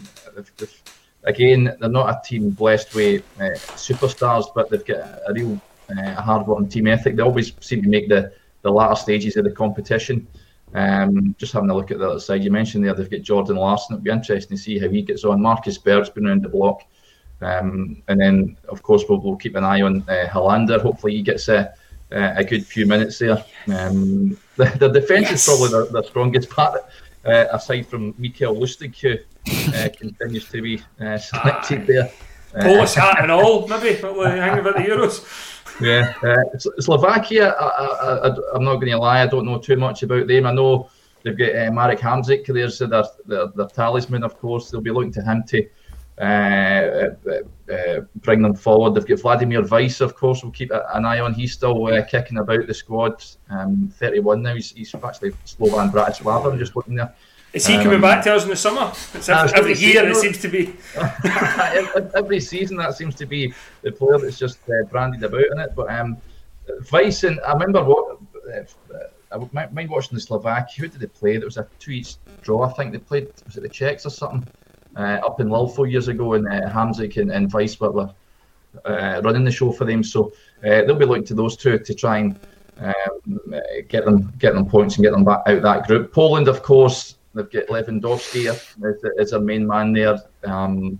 [1.23, 4.97] again, they're not a team blessed with uh, superstars, but they've got
[5.27, 5.61] a real
[5.95, 7.15] uh, hard-working team ethic.
[7.15, 8.33] They always seem to make the
[8.63, 10.27] the latter stages of the competition.
[10.73, 13.55] Um, just having a look at the other side, you mentioned there they've got Jordan
[13.55, 13.95] Larsson.
[13.95, 15.41] It'll be interesting to see how he gets on.
[15.41, 16.83] Marcus Berg's been around the block.
[17.41, 20.79] Um, and then, of course, we'll, we'll keep an eye on uh, Hollander.
[20.79, 21.73] Hopefully, he gets a,
[22.11, 23.43] a good few minutes there.
[23.67, 25.47] Um, the, the defence Yes.
[25.47, 26.81] is probably the, the strongest part,
[27.25, 29.17] uh, aside from Mikael Lustig, who
[29.75, 32.11] uh, continues to be uh, selected there.
[32.55, 33.95] Uh, Polish hat and all, maybe.
[34.01, 35.55] What will they hang about the Euros?
[35.81, 37.55] yeah, uh, Slovakia.
[37.59, 39.21] I, I'm not going to lie.
[39.21, 40.45] I don't know too much about them.
[40.45, 40.89] I know
[41.23, 42.45] they've got uh, Marek Hamsik.
[42.47, 44.69] There's their, their their talisman, of course.
[44.69, 45.65] They'll be looking to him to
[46.19, 48.93] uh, uh, uh, bring them forward.
[48.93, 50.43] They've got Vladimir Weiss, of course.
[50.43, 51.33] We'll keep an eye on.
[51.33, 53.23] He's still uh, kicking about the squad.
[53.49, 54.55] Um, 31 now.
[54.55, 56.51] He's, he's actually Slovan Bratislava.
[56.51, 57.13] I'm just looking there.
[57.53, 58.91] Is he coming Um, back to us in the summer?
[59.13, 60.73] It's every, every year it seems to be.
[62.15, 65.71] every, season that seems to be the player that's just uh, branded about in it.
[65.75, 66.17] But um,
[66.91, 68.19] Weiss and I remember what
[68.53, 68.65] uh,
[69.31, 70.83] I mind watching the Slovakia.
[70.83, 71.37] Who did they play?
[71.37, 72.63] There was a two each draw.
[72.63, 73.31] I think they played.
[73.45, 74.47] Was it the Czechs or something?
[74.95, 78.09] Uh, up in Lille four years ago, and uh, Hamsik and, and Weiss were were,
[78.85, 80.03] uh, running the show for them.
[80.03, 80.33] So
[80.63, 82.39] uh, they'll be looking to those two to try and
[82.79, 82.93] um,
[83.53, 86.13] uh, get them get them points and get them back out of that group.
[86.13, 88.75] Poland, of course, they've got Lewandowski as,
[89.19, 90.17] as their main man there.
[90.43, 90.99] Um,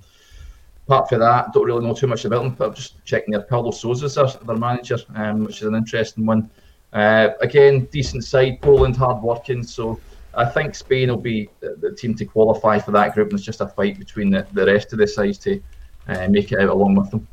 [0.88, 2.56] apart from that, don't really know too much about them.
[2.56, 3.44] But I'm just checking there.
[3.44, 6.50] Paulo Sousa's their, their manager, um, which is an interesting one.
[6.92, 8.62] Uh, again, decent side.
[8.62, 10.00] Poland hard working, so
[10.34, 13.46] I think Spain will be the, the team to qualify for that group, and it's
[13.46, 15.62] just a fight between the, the rest of the sides to
[16.08, 17.28] uh, make it out along with them.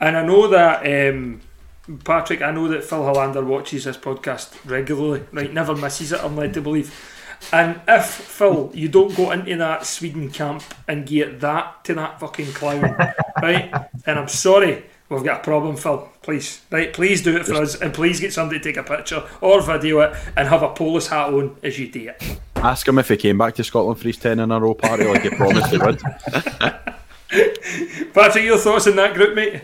[0.00, 1.42] And I know that, um,
[2.04, 5.52] Patrick, I know that Phil Hollander watches this podcast regularly, right?
[5.52, 6.94] Never misses it, I'm led to believe.
[7.52, 12.20] And if, Phil, you don't go into that Sweden camp and get that to that
[12.20, 12.82] fucking clown,
[13.42, 13.72] right?
[14.06, 16.08] And I'm sorry, we've got a problem, Phil.
[16.22, 16.92] Please, right?
[16.92, 20.00] Please do it for us and please get somebody to take a picture or video
[20.00, 22.40] it and have a Polish hat on as you do it.
[22.56, 25.04] Ask him if he came back to Scotland for his 10 in a row party
[25.04, 26.00] like he promised he would.
[28.12, 29.62] Patrick, your thoughts on that group, mate?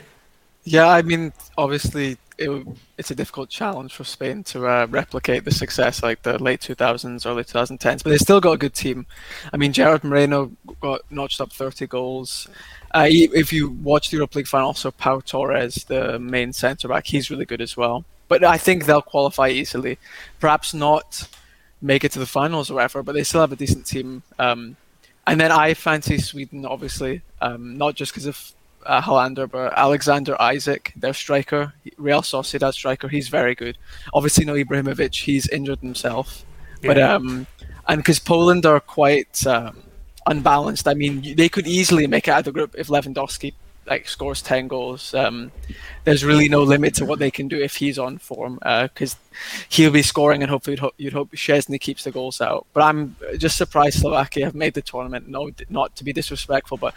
[0.65, 2.67] Yeah, I mean, obviously, it,
[2.99, 7.27] it's a difficult challenge for Spain to uh, replicate the success like the late 2000s,
[7.27, 9.07] early 2010s, but they still got a good team.
[9.53, 12.49] I mean, Gerard Moreno got notched up 30 goals.
[12.95, 17.07] Uh, if you watch the Europa League final, also Pau Torres, the main centre back,
[17.07, 18.05] he's really good as well.
[18.29, 19.99] But I think they'll qualify easily.
[20.41, 21.29] Perhaps not
[21.81, 24.23] make it to the finals or whatever, but they still have a decent team.
[24.39, 24.77] Um,
[25.27, 28.53] and then I fancy Sweden, obviously, um, not just because of
[28.87, 33.77] uh, Hollander, but Alexander Isak, their striker, Real Sociedad striker, he's very good.
[34.15, 36.45] Obviously, no Ibrahimovic, he's injured himself.
[36.83, 37.47] But um,
[37.89, 39.83] and because Poland are quite um,
[40.27, 43.55] unbalanced, I mean, they could easily make it out of the group if Lewandowski
[43.87, 45.15] like scores ten goals.
[45.15, 45.53] Um,
[46.05, 49.17] there's really no limit to what they can do if he's on form because uh,
[49.69, 52.67] he'll be scoring and hopefully you'd, ho- you'd hope Szczesny keeps the goals out.
[52.73, 55.29] But I'm just surprised Slovakia have made the tournament.
[55.29, 56.95] No, not to be disrespectful, but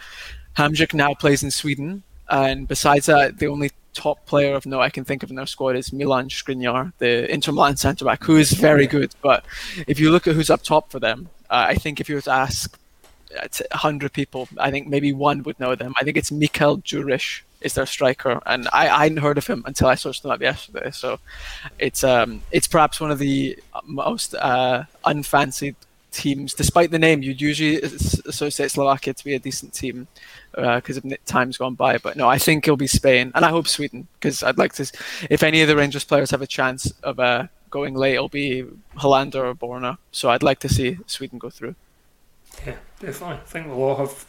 [0.56, 4.90] Hamsik now plays in Sweden, and besides that, the only top player of note I
[4.90, 8.36] can think of in their squad is Milan Skriniar, the Inter Milan centre back, who
[8.36, 9.14] is very good.
[9.22, 9.44] But
[9.86, 12.20] if you look at who's up top for them, uh, I think if you were
[12.22, 12.78] to ask
[13.32, 15.94] 100 people, I think maybe one would know them.
[15.98, 19.62] I think it's Mikel Djuric is their striker, and I, I hadn't heard of him
[19.66, 20.90] until I searched him up yesterday.
[20.90, 21.20] So
[21.78, 25.76] it's um it's perhaps one of the most uh, unfancied
[26.10, 26.54] teams.
[26.54, 30.06] Despite the name, you'd usually associate Slovakia to be a decent team
[30.52, 31.98] because uh, of times gone by.
[31.98, 34.90] But no, I think it'll be Spain, and I hope Sweden because I'd like to.
[35.30, 38.64] If any of the Rangers players have a chance of uh, going late, it'll be
[38.96, 39.98] Helander or Borna.
[40.12, 41.74] So I'd like to see Sweden go through.
[42.66, 43.36] Yeah, definitely.
[43.36, 44.26] I think we'll all have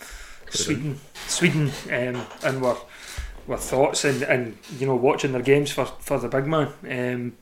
[0.49, 2.77] Sweden, Sweden, um, and we're,
[3.47, 6.71] we're thoughts and, and you know watching their games for, for the big man.
[6.89, 7.37] Um,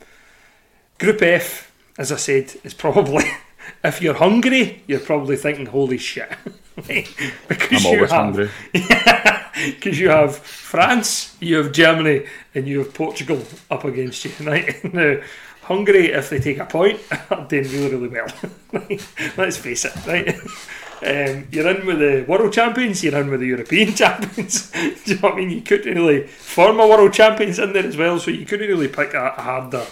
[1.00, 3.24] Group F, as I said, is probably
[3.84, 6.30] if you're hungry, you're probably thinking, "Holy shit!"
[6.76, 8.50] because I'm always have, hungry.
[9.60, 14.32] Because you have France, you have Germany, and you have Portugal up against you.
[14.42, 15.18] Right now,
[15.64, 17.00] Hungary, if they take a point,
[17.30, 18.28] are doing really, really well.
[19.38, 20.36] Let's face it, right?
[21.02, 24.72] Um, you're in with the world champions, you're in with the European champions.
[24.72, 25.50] Do you know what I mean?
[25.50, 29.14] You couldn't really former world champions in there as well, so you couldn't really pick
[29.14, 29.86] a, a harder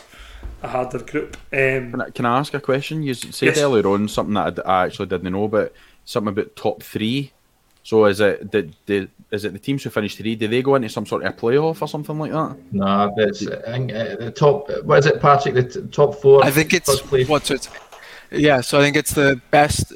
[0.63, 1.37] a harder group.
[1.53, 3.03] Um, can, I, can I ask a question?
[3.03, 3.57] You said yes.
[3.57, 5.73] earlier on something that I, I actually didn't know, but
[6.05, 7.31] something about top three.
[7.83, 10.35] So is it the, the is it the teams who finished three?
[10.35, 12.57] Do they go into some sort of a playoff or something like that?
[12.73, 14.69] No, that's I think, uh, the top.
[14.83, 15.55] What is it, Patrick?
[15.55, 16.43] The t- top four.
[16.43, 16.99] I think it's
[17.29, 17.69] what's it?
[18.29, 19.93] Yeah, so I think it's the best,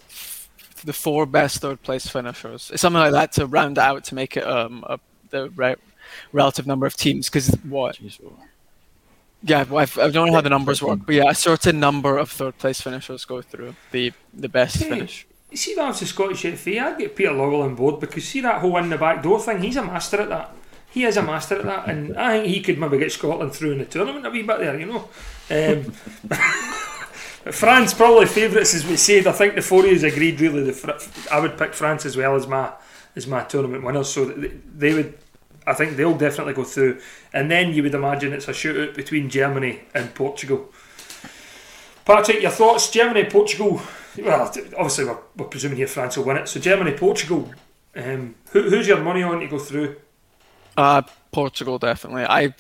[0.86, 4.47] the four best third place finishers, something like that to round out to make it
[4.47, 4.97] um a,
[5.30, 5.76] the re-
[6.32, 7.30] relative number of teams.
[7.30, 7.99] Because what?
[9.44, 12.30] Yeah, well, I don't know how the numbers work, but yeah, a certain number of
[12.30, 15.26] third place finishers go through the the best hey, finish.
[15.50, 18.42] You see that as a Scottish FA, I'd get Peter Lawwell on board because see
[18.42, 20.56] that whole in the back door thing, he's a master at that.
[20.92, 23.72] He is a master at that, and I think he could maybe get Scotland through
[23.72, 25.10] in the tournament a wee bit there, you know.
[25.50, 25.92] Um,
[27.52, 29.26] France probably favourites as we said.
[29.26, 30.64] I think the four of us agreed really.
[30.64, 32.72] The I would pick France as well as my
[33.16, 35.18] as my tournament winners, so they would.
[35.68, 36.99] I think they'll definitely go through,
[37.34, 40.72] and then you would imagine it's a shootout between Germany and Portugal.
[42.05, 42.89] Patrick, your thoughts?
[42.89, 43.82] Germany, Portugal
[44.18, 44.41] well,
[44.78, 46.47] obviously we're, we're presuming here France will win it.
[46.47, 47.51] So Germany, Portugal.
[47.95, 49.97] Um, who, who's your money on to go through?
[50.78, 51.01] Uh,
[51.32, 52.24] Portugal definitely.
[52.24, 52.53] I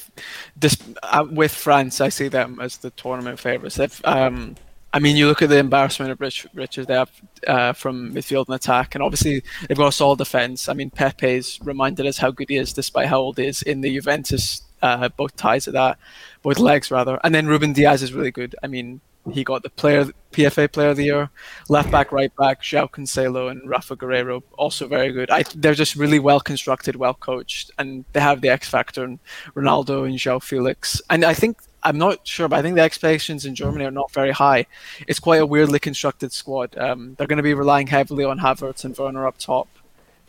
[0.55, 3.79] this uh, with France, I see them as the tournament favourites.
[3.79, 4.55] If um,
[4.93, 7.05] I mean, you look at the embarrassment of Rich, Richards there
[7.47, 10.67] uh, from midfield and attack, and obviously they've got a solid defence.
[10.67, 13.81] I mean, Pepe's reminded us how good he is, despite how old he is in
[13.81, 15.97] the Juventus uh, both ties of that,
[16.41, 17.19] both legs rather.
[17.23, 18.55] And then Ruben Dias is really good.
[18.63, 18.99] I mean,
[19.31, 21.29] he got the player PFA Player of the Year,
[21.69, 25.29] left back, right back, João Cancelo and Rafa Guerreiro also very good.
[25.29, 29.19] I, they're just really well constructed, well coached, and they have the X factor and
[29.55, 31.01] Ronaldo and João Felix.
[31.09, 34.11] And I think I'm not sure, but I think the expectations in Germany are not
[34.11, 34.67] very high.
[35.07, 36.77] It's quite a weirdly constructed squad.
[36.77, 39.67] Um, they're going to be relying heavily on Havertz and Werner up top,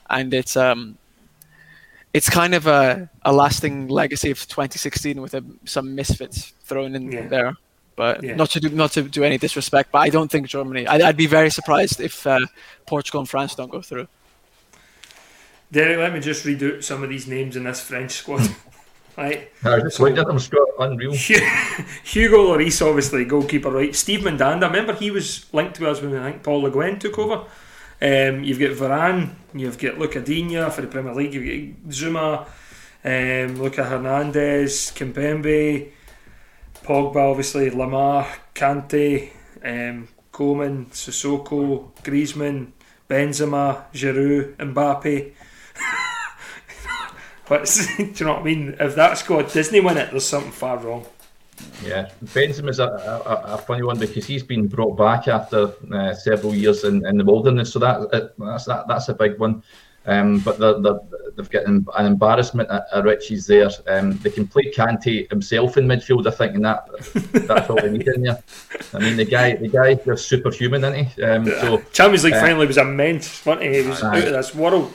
[0.09, 0.97] and it's um,
[2.15, 7.11] it's kind of a, a lasting legacy of 2016 with a, some misfits thrown in
[7.11, 7.27] yeah.
[7.27, 7.57] there.
[7.97, 8.35] But yeah.
[8.35, 10.87] not to do not to do any disrespect, but I don't think Germany.
[10.87, 12.41] I'd, I'd be very surprised if uh,
[12.87, 14.09] Portugal and France don't go through.
[15.71, 18.49] Derek, let me just read out some of these names in this French squad.
[19.17, 19.51] right.
[19.65, 20.69] I just looked at them, Scott.
[20.79, 21.13] Unreal.
[22.05, 23.95] Hugo Lloris, obviously, goalkeeper, right?
[23.95, 27.19] Steve Mandanda, remember he was linked to us when I think Paul Le Guen took
[27.19, 27.45] over.
[28.01, 32.47] Um, you've got Varane, you've got Luca Digne for the Premier League, you've got Zouma,
[33.05, 35.91] um, Luca Hernandez, Kimpembe,
[36.83, 39.31] Pogba, obviously, Lemar, Kante,
[39.65, 42.73] um, Coman, Sissoko, Griezmann,
[43.09, 45.33] Benzema, Giroud, Mbappe.
[47.49, 47.65] But
[47.97, 48.77] do you know what I mean?
[48.79, 51.07] If that squad Disney win it, there's something far wrong.
[51.85, 56.55] Yeah, Benzema's a, a, a funny one because he's been brought back after uh, several
[56.55, 59.63] years in, in the wilderness, so that, uh, that's that, that's a big one.
[60.05, 60.99] Um, but they're, they're,
[61.37, 63.71] they've got an, embarrassment at, at Richie's there.
[63.87, 66.89] Um, they can play Kante himself in midfield, I think, and that
[67.47, 68.43] that's all they need in there.
[68.95, 71.23] I mean, the guy, the guy, they're superhuman, isn't he?
[71.23, 73.83] Um, so Champions League uh, finally was immense, wasn't he?
[73.83, 74.93] He was uh, out of this world.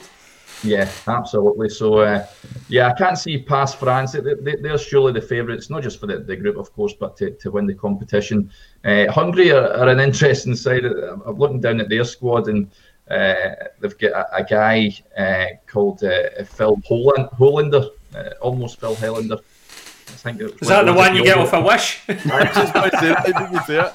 [0.64, 1.68] Yeah, absolutely.
[1.68, 2.26] So, uh,
[2.68, 4.12] yeah, I can't see past France.
[4.12, 7.30] They, are surely the favourites, not just for the, the group, of course, but to,
[7.30, 8.50] to win the competition.
[8.84, 10.84] Uh, Hungary are, are, an interesting side.
[10.84, 12.70] I'm looking down at their squad and
[13.10, 18.96] uh, they've got a, a guy uh, called uh, Phil Holand, Holander, uh, almost Phil
[18.96, 19.40] Helander.
[20.18, 22.00] I think it, Is that the one you get off a wish?
[22.08, 23.92] I just about to say, did you say it?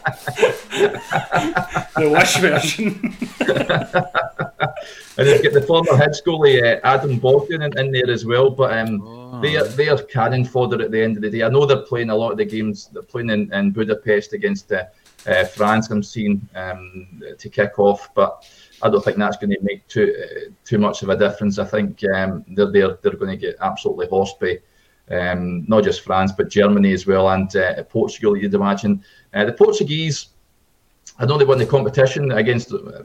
[1.97, 2.93] the wish version.
[5.17, 8.49] and they've got the former head goalie uh, Adam Bogdan in, in, there as well.
[8.49, 9.41] But um, oh.
[9.41, 11.43] they are they are cannon fodder at the end of the day.
[11.43, 12.87] I know they're playing a lot of the games.
[12.93, 14.85] They're playing in, in Budapest against uh,
[15.27, 15.89] uh, France.
[15.89, 18.49] I'm seeing um, to kick off, but
[18.81, 21.59] I don't think that's going to make too uh, too much of a difference.
[21.59, 24.59] I think um, they're they're, they're going to get absolutely horsed by
[25.13, 28.35] um, not just France but Germany as well and uh, Portugal.
[28.35, 29.03] You'd imagine
[29.33, 30.27] uh, the Portuguese.
[31.19, 32.73] I know they won the competition against.
[32.73, 33.03] Uh,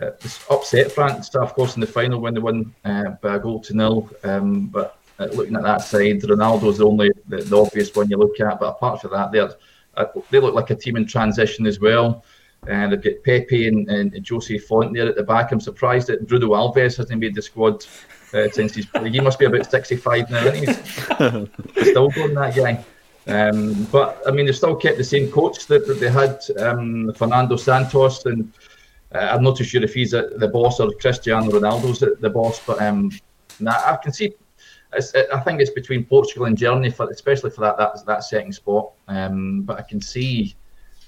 [0.00, 0.10] uh
[0.50, 3.76] upset France, of course, in the final when they won uh, by a goal to
[3.76, 4.10] nil.
[4.24, 8.16] Um, but uh, looking at that side, Ronaldo's the only the, the, obvious one you
[8.16, 8.58] look at.
[8.58, 9.54] But apart from that, they're
[10.30, 12.24] they look like a team in transition as well.
[12.68, 15.52] And they've got Pepe and, and Jose Font there at the back.
[15.52, 17.84] I'm surprised that Bruno Alves hasn't made the squad
[18.32, 20.44] uh, since he's he must be about 65 now.
[20.46, 21.50] Isn't he?
[21.74, 22.84] He's still going that guy.
[23.26, 27.12] Um, but I mean, they still kept the same coach that, that they had, um,
[27.14, 28.52] Fernando Santos, and
[29.14, 32.60] uh, I'm not too sure if he's a, the boss or Cristiano Ronaldo's the boss.
[32.66, 33.10] But um,
[33.60, 34.34] nah, I can see.
[34.92, 38.92] I think it's between Portugal and Germany, for, especially for that that, that second spot.
[39.08, 40.54] Um, but I can see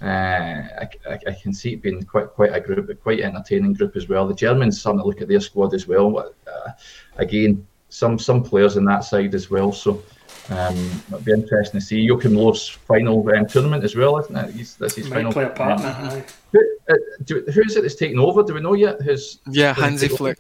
[0.01, 4.09] I, I, I, can see it being quite quite a group, quite entertaining group as
[4.09, 4.26] well.
[4.26, 6.18] The Germans starting to look at their squad as well.
[6.47, 6.70] Uh,
[7.16, 9.72] again, some some players on that side as well.
[9.72, 10.03] So
[10.51, 14.55] um, it'll be interesting to see Joachim Löw's final um, tournament as well, isn't it?
[14.55, 15.32] He's, that's his Might final.
[15.32, 16.24] Play a partner.
[16.53, 16.94] Who, uh,
[17.24, 18.42] do, who is it that's taking over?
[18.42, 19.01] Do we know yet?
[19.01, 20.38] Who's yeah, Hansi Flick.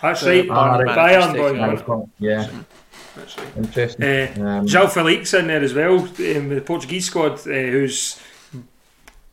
[0.00, 2.08] That's right, Bayern boy.
[2.18, 2.48] Yeah.
[3.56, 4.04] Interesting.
[4.04, 8.18] Uh, um, João Felix in there as well, um, the Portuguese squad, uh, who's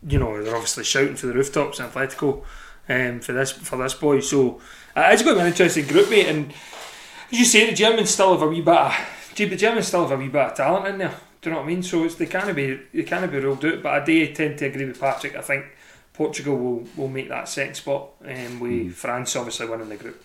[0.08, 2.44] you know, they're obviously shouting for the rooftops in Atletico
[2.90, 4.22] um, for this for this boy.
[4.22, 4.62] So
[4.96, 6.28] uh, it's going to be an interesting group, mate.
[6.28, 6.54] And
[7.32, 8.76] as you say, the Germans still have a wee bit.
[8.76, 8.94] Of,
[9.36, 11.16] the Germans still have a wee bit of talent in there.
[11.42, 11.84] Do you know what I mean?
[11.84, 13.84] So it's they can't be they can't be ruled out.
[13.84, 15.36] But I do tend to agree with Patrick.
[15.36, 15.66] I think
[16.14, 18.94] Portugal will, will make that second spot, um, with mm.
[18.94, 20.24] France obviously winning the group.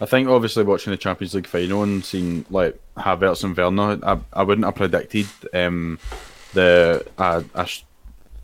[0.00, 4.18] I think obviously watching the Champions League final and seeing like Havertz and Werner, I,
[4.32, 5.98] I wouldn't have predicted um,
[6.54, 7.68] the a, a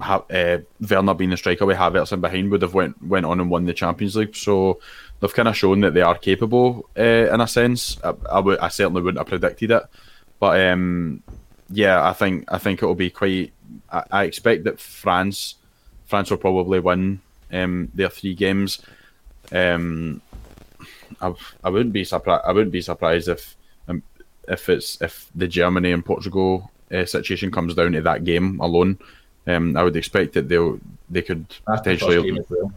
[0.00, 3.40] ha- uh, Werner being the striker with Havertz in behind would have went went on
[3.40, 4.36] and won the Champions League.
[4.36, 4.80] So
[5.20, 7.98] they've kind of shown that they are capable uh, in a sense.
[8.02, 9.82] I, I, w- I certainly wouldn't have predicted it,
[10.38, 11.22] but um,
[11.70, 13.52] yeah, I think I think it will be quite.
[13.90, 15.56] I, I, expect that France
[16.06, 17.20] France will probably win
[17.52, 18.80] um, their three games.
[19.52, 20.20] Um,
[21.20, 21.34] I,
[21.64, 22.44] I wouldn't be surprised.
[22.46, 23.56] I wouldn't be surprised if
[23.88, 24.02] um,
[24.48, 28.98] if it's if the Germany and Portugal uh, situation comes down to that game alone.
[29.46, 32.40] Um, I would expect that they'll they could That's potentially.
[32.48, 32.72] well.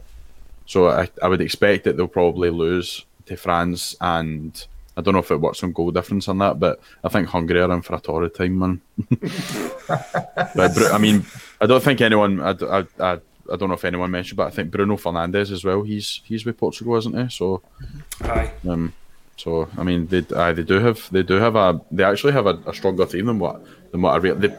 [0.65, 5.20] So I, I would expect that they'll probably lose to France, and I don't know
[5.20, 7.95] if it works on goal difference on that, but I think Hungary are in for
[7.95, 8.82] a torrid time, man.
[10.55, 11.26] but I mean,
[11.59, 12.39] I don't think anyone.
[12.41, 13.20] I, I, I,
[13.51, 15.82] I don't know if anyone mentioned, but I think Bruno Fernandes as well.
[15.82, 17.36] He's he's with Portugal, isn't he?
[17.36, 17.63] So,
[18.22, 18.51] aye.
[18.67, 18.93] Um,
[19.38, 22.45] so I mean, they aye, they do have they do have a they actually have
[22.45, 24.53] a, a stronger team than what than what I really.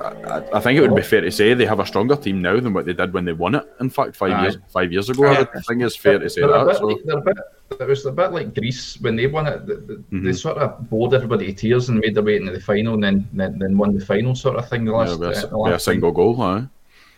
[0.00, 2.58] I, I, think it would be fair to say they have a stronger team now
[2.60, 3.66] than what they did when they won it.
[3.80, 4.42] In fact, five Aye.
[4.42, 5.44] years five years ago, yeah.
[5.54, 6.76] I think it's fair to say they're that.
[6.76, 6.86] So.
[6.86, 7.36] Like,
[7.80, 9.66] it was a bit like Greece when they won it.
[9.66, 10.24] They, mm-hmm.
[10.24, 13.02] they, sort of bored everybody to tears and made their way into the final, and
[13.02, 14.84] then then, then won the final sort of thing.
[14.84, 16.62] The last, yeah, uh, the last a single goal, huh?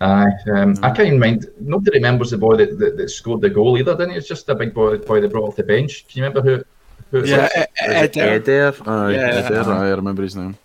[0.01, 1.47] Aye, um, I can't mind.
[1.61, 4.17] Nobody remembers the boy that, that, that, scored the goal either, didn't he?
[4.17, 6.07] It's just a big boy, boy they brought off the bench.
[6.07, 6.65] Can you remember who?
[7.11, 8.23] who yeah, Eder.
[8.23, 8.75] Eder.
[8.87, 9.49] Aye, yeah.
[9.49, 9.73] Eder.
[9.73, 10.57] I remember his name.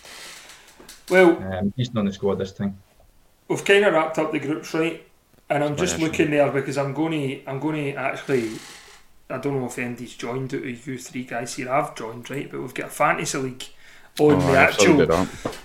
[1.10, 2.78] Well, um, he's not in the squad this time.
[3.48, 5.06] We've kind of wrapped up the groups, right?
[5.50, 8.58] And I'm just looking there because I'm going to, I'm going to actually,
[9.30, 11.70] I don't know if Andy's joined out of you three guys here.
[11.70, 12.50] I've joined, right?
[12.50, 13.66] But we've got a fantasy league
[14.20, 15.12] on oh, the actual,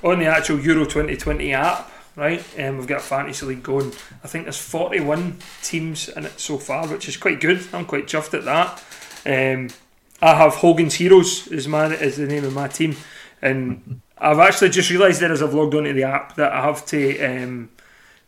[0.02, 2.44] on the actual Euro 2020 app, right?
[2.56, 3.92] And um, we've got a fantasy league going.
[4.24, 7.64] I think there's 41 teams in it so far, which is quite good.
[7.72, 8.82] I'm quite chuffed at that.
[9.24, 9.68] Um,
[10.20, 12.96] I have Hogan's Heroes is my is the name of my team,
[13.40, 16.84] and I've actually just realised there as I've logged onto the app that I have
[16.86, 17.70] to um,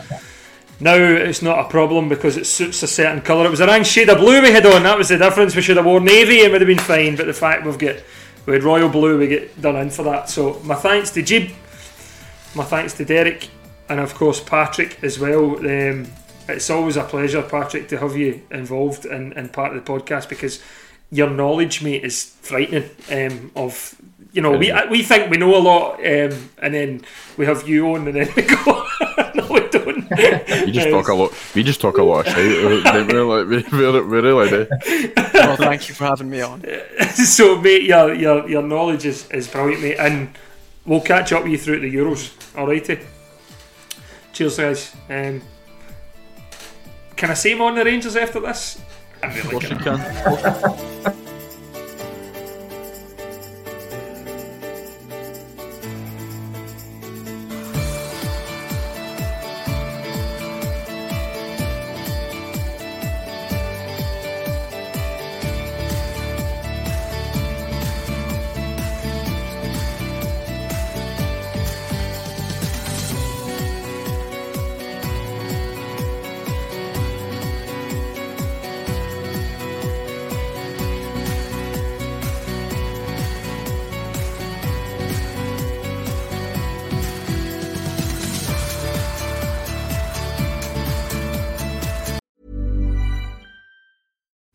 [0.79, 3.45] Now it's not a problem because it suits a certain colour.
[3.45, 4.83] It was a wrong shade of blue we had on.
[4.83, 5.55] That was the difference.
[5.55, 6.37] We should have worn navy.
[6.37, 7.15] It would have been fine.
[7.15, 7.97] But the fact we've got
[8.45, 10.29] we had royal blue, we get done in for that.
[10.29, 11.53] So my thanks to Geeb,
[12.55, 13.49] my thanks to Derek,
[13.89, 15.57] and of course Patrick as well.
[15.57, 16.07] Um,
[16.47, 20.29] it's always a pleasure, Patrick, to have you involved in, in part of the podcast
[20.29, 20.63] because
[21.11, 22.89] your knowledge, mate, is frightening.
[23.11, 23.95] Um, of
[24.31, 27.01] you know, we we think we know a lot, um, and then
[27.37, 28.87] we have you on, and then we go,
[29.33, 30.09] no, we don't.
[30.67, 31.33] you just talk a lot.
[31.55, 32.65] We just talk a lot of shit.
[32.65, 34.67] we like, we, we, we really do.
[35.33, 36.63] Well, thank you for having me on.
[37.13, 40.29] so, mate, your your your knowledge is, is brilliant, mate, and
[40.85, 42.29] we'll catch up with you throughout the Euros.
[42.53, 43.03] Alrighty.
[44.33, 44.95] Cheers, guys.
[45.09, 45.41] Um,
[47.15, 48.79] can I say more on the Rangers after this?
[49.21, 51.15] I'm really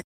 [0.00, 0.09] it.